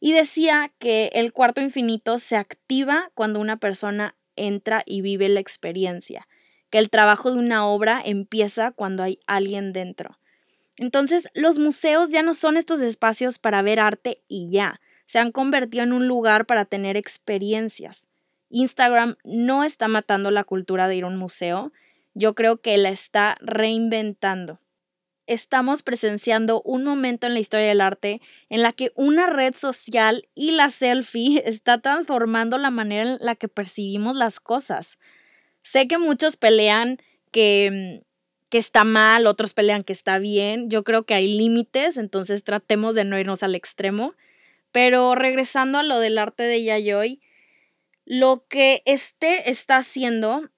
y 0.00 0.12
decía 0.12 0.72
que 0.78 1.10
el 1.14 1.32
cuarto 1.32 1.60
infinito 1.60 2.18
se 2.18 2.36
activa 2.36 3.10
cuando 3.14 3.40
una 3.40 3.58
persona 3.58 4.16
entra 4.34 4.82
y 4.84 5.00
vive 5.00 5.28
la 5.28 5.40
experiencia, 5.40 6.26
que 6.70 6.78
el 6.78 6.90
trabajo 6.90 7.30
de 7.30 7.38
una 7.38 7.66
obra 7.66 8.00
empieza 8.04 8.72
cuando 8.72 9.02
hay 9.02 9.20
alguien 9.26 9.72
dentro. 9.72 10.18
Entonces, 10.76 11.28
los 11.34 11.58
museos 11.58 12.10
ya 12.10 12.22
no 12.22 12.34
son 12.34 12.56
estos 12.56 12.80
espacios 12.80 13.38
para 13.38 13.62
ver 13.62 13.78
arte 13.78 14.22
y 14.26 14.50
ya, 14.50 14.80
se 15.04 15.18
han 15.18 15.30
convertido 15.30 15.84
en 15.84 15.92
un 15.92 16.08
lugar 16.08 16.46
para 16.46 16.64
tener 16.64 16.96
experiencias. 16.96 18.08
Instagram 18.48 19.16
no 19.24 19.62
está 19.62 19.86
matando 19.86 20.30
la 20.30 20.44
cultura 20.44 20.88
de 20.88 20.96
ir 20.96 21.04
a 21.04 21.08
un 21.08 21.16
museo, 21.16 21.72
yo 22.14 22.34
creo 22.34 22.60
que 22.60 22.76
la 22.76 22.90
está 22.90 23.36
reinventando. 23.40 24.60
Estamos 25.26 25.82
presenciando 25.82 26.62
un 26.62 26.84
momento 26.84 27.26
en 27.26 27.34
la 27.34 27.40
historia 27.40 27.68
del 27.68 27.80
arte 27.80 28.20
en 28.48 28.62
la 28.62 28.72
que 28.72 28.92
una 28.96 29.28
red 29.28 29.54
social 29.54 30.28
y 30.34 30.50
la 30.52 30.68
selfie 30.68 31.42
está 31.46 31.80
transformando 31.80 32.58
la 32.58 32.70
manera 32.70 33.02
en 33.02 33.18
la 33.20 33.36
que 33.36 33.48
percibimos 33.48 34.16
las 34.16 34.40
cosas. 34.40 34.98
Sé 35.62 35.86
que 35.86 35.98
muchos 35.98 36.36
pelean 36.36 36.98
que, 37.30 38.02
que 38.50 38.58
está 38.58 38.84
mal, 38.84 39.26
otros 39.26 39.54
pelean 39.54 39.82
que 39.82 39.92
está 39.92 40.18
bien. 40.18 40.68
Yo 40.68 40.82
creo 40.82 41.04
que 41.04 41.14
hay 41.14 41.28
límites, 41.28 41.96
entonces 41.96 42.42
tratemos 42.42 42.94
de 42.94 43.04
no 43.04 43.18
irnos 43.18 43.42
al 43.42 43.54
extremo. 43.54 44.14
Pero 44.72 45.14
regresando 45.14 45.78
a 45.78 45.82
lo 45.82 46.00
del 46.00 46.18
arte 46.18 46.42
de 46.42 46.64
Yayoi, 46.64 47.20
lo 48.04 48.46
que 48.48 48.82
este 48.86 49.50
está 49.50 49.76
haciendo 49.76 50.50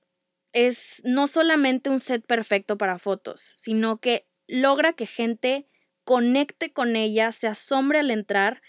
es 0.54 1.02
no 1.04 1.26
solamente 1.26 1.90
un 1.90 2.00
set 2.00 2.24
perfecto 2.24 2.78
para 2.78 2.98
fotos, 2.98 3.52
sino 3.56 4.00
que 4.00 4.26
logra 4.46 4.94
que 4.94 5.04
gente 5.04 5.68
conecte 6.04 6.72
con 6.72 6.96
ella, 6.96 7.32
se 7.32 7.48
asombre 7.48 7.98
al 7.98 8.10
entrar, 8.10 8.62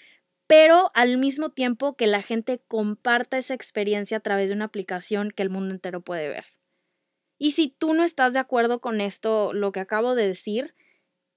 pero 0.48 0.92
al 0.96 1.18
mismo 1.18 1.52
tiempo 1.52 1.96
que 1.96 2.08
la 2.08 2.22
gente 2.22 2.62
comparta 2.68 3.38
esa 3.38 3.54
experiencia 3.54 4.18
a 4.18 4.22
través 4.22 4.50
de 4.50 4.56
una 4.56 4.66
aplicación 4.66 5.32
que 5.32 5.44
el 5.44 5.50
mundo 5.50 5.74
entero 5.74 6.02
puede 6.02 6.28
ver. 6.28 6.46
Y 7.38 7.52
si 7.52 7.68
tú 7.70 7.94
no 7.94 8.04
estás 8.04 8.34
de 8.34 8.40
acuerdo 8.40 8.82
con 8.82 9.00
esto, 9.00 9.54
lo 9.54 9.72
que 9.72 9.80
acabo 9.80 10.16
de 10.16 10.28
decir, 10.28 10.74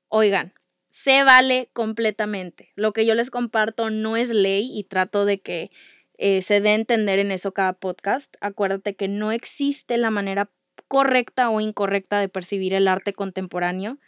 oigan, 0.09 0.55
se 0.89 1.25
vale 1.25 1.71
completamente. 1.75 2.73
Lo 2.75 2.93
que 2.93 3.05
yo 3.05 3.15
les 3.15 3.31
comparto 3.31 3.91
no 3.91 4.17
es 4.17 4.31
ley 4.31 4.71
y 4.73 4.85
trato 4.85 5.25
de 5.25 5.41
que 5.41 5.71
eh, 6.19 6.43
se 6.43 6.57
a 6.57 6.75
entender 6.75 7.19
en 7.19 7.31
eso 7.31 7.53
cada 7.53 7.73
podcast. 7.73 8.35
Acuérdate 8.41 8.95
que 8.95 9.09
no 9.09 9.33
existe 9.33 9.97
la 9.97 10.11
manera 10.11 10.51
correcta 10.89 11.51
o 11.51 11.61
incorrecta 11.61 12.21
de 12.21 12.29
percibir 12.29 12.75
el 12.75 12.89
arte 12.89 13.13
contemporáneo. 13.13 13.99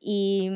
Y, 0.00 0.50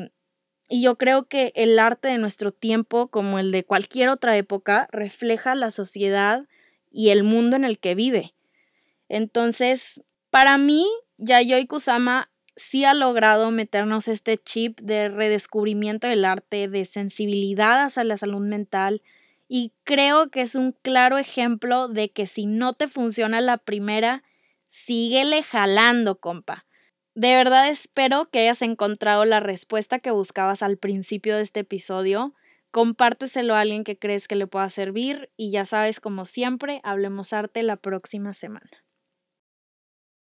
y 0.69 0.81
yo 0.83 0.97
creo 0.97 1.27
que 1.27 1.51
el 1.55 1.77
arte 1.79 2.07
de 2.07 2.17
nuestro 2.17 2.51
tiempo, 2.51 3.07
como 3.07 3.39
el 3.39 3.51
de 3.51 3.63
cualquier 3.63 4.09
otra 4.09 4.37
época, 4.37 4.87
refleja 4.91 5.55
la 5.55 5.71
sociedad 5.71 6.47
y 6.91 7.09
el 7.09 7.23
mundo 7.23 7.55
en 7.55 7.65
el 7.65 7.79
que 7.79 7.95
vive. 7.95 8.33
Entonces, 9.09 10.01
para 10.29 10.57
mí, 10.57 10.87
Yayoi 11.17 11.67
Kusama 11.67 12.29
sí 12.55 12.85
ha 12.85 12.93
logrado 12.93 13.51
meternos 13.51 14.07
este 14.07 14.37
chip 14.37 14.79
de 14.79 15.09
redescubrimiento 15.09 16.07
del 16.07 16.25
arte, 16.25 16.67
de 16.67 16.85
sensibilidad 16.85 17.83
hacia 17.83 18.03
la 18.03 18.17
salud 18.17 18.41
mental, 18.41 19.01
y 19.55 19.71
creo 19.83 20.31
que 20.31 20.41
es 20.41 20.55
un 20.55 20.71
claro 20.71 21.19
ejemplo 21.19 21.87
de 21.87 22.11
que 22.11 22.25
si 22.25 22.47
no 22.47 22.73
te 22.73 22.87
funciona 22.87 23.39
la 23.39 23.59
primera, 23.59 24.23
síguele 24.67 25.43
jalando, 25.43 26.19
compa. 26.19 26.65
De 27.13 27.35
verdad 27.35 27.67
espero 27.67 28.31
que 28.31 28.39
hayas 28.39 28.63
encontrado 28.63 29.25
la 29.25 29.39
respuesta 29.41 29.99
que 29.99 30.09
buscabas 30.09 30.63
al 30.63 30.77
principio 30.77 31.35
de 31.35 31.43
este 31.43 31.59
episodio. 31.59 32.33
Compárteselo 32.71 33.53
a 33.53 33.59
alguien 33.59 33.83
que 33.83 33.99
crees 33.99 34.27
que 34.27 34.35
le 34.35 34.47
pueda 34.47 34.69
servir 34.69 35.29
y 35.37 35.51
ya 35.51 35.65
sabes, 35.65 35.99
como 35.99 36.25
siempre, 36.25 36.81
hablemos 36.83 37.31
arte 37.31 37.61
la 37.61 37.75
próxima 37.75 38.33
semana. 38.33 38.82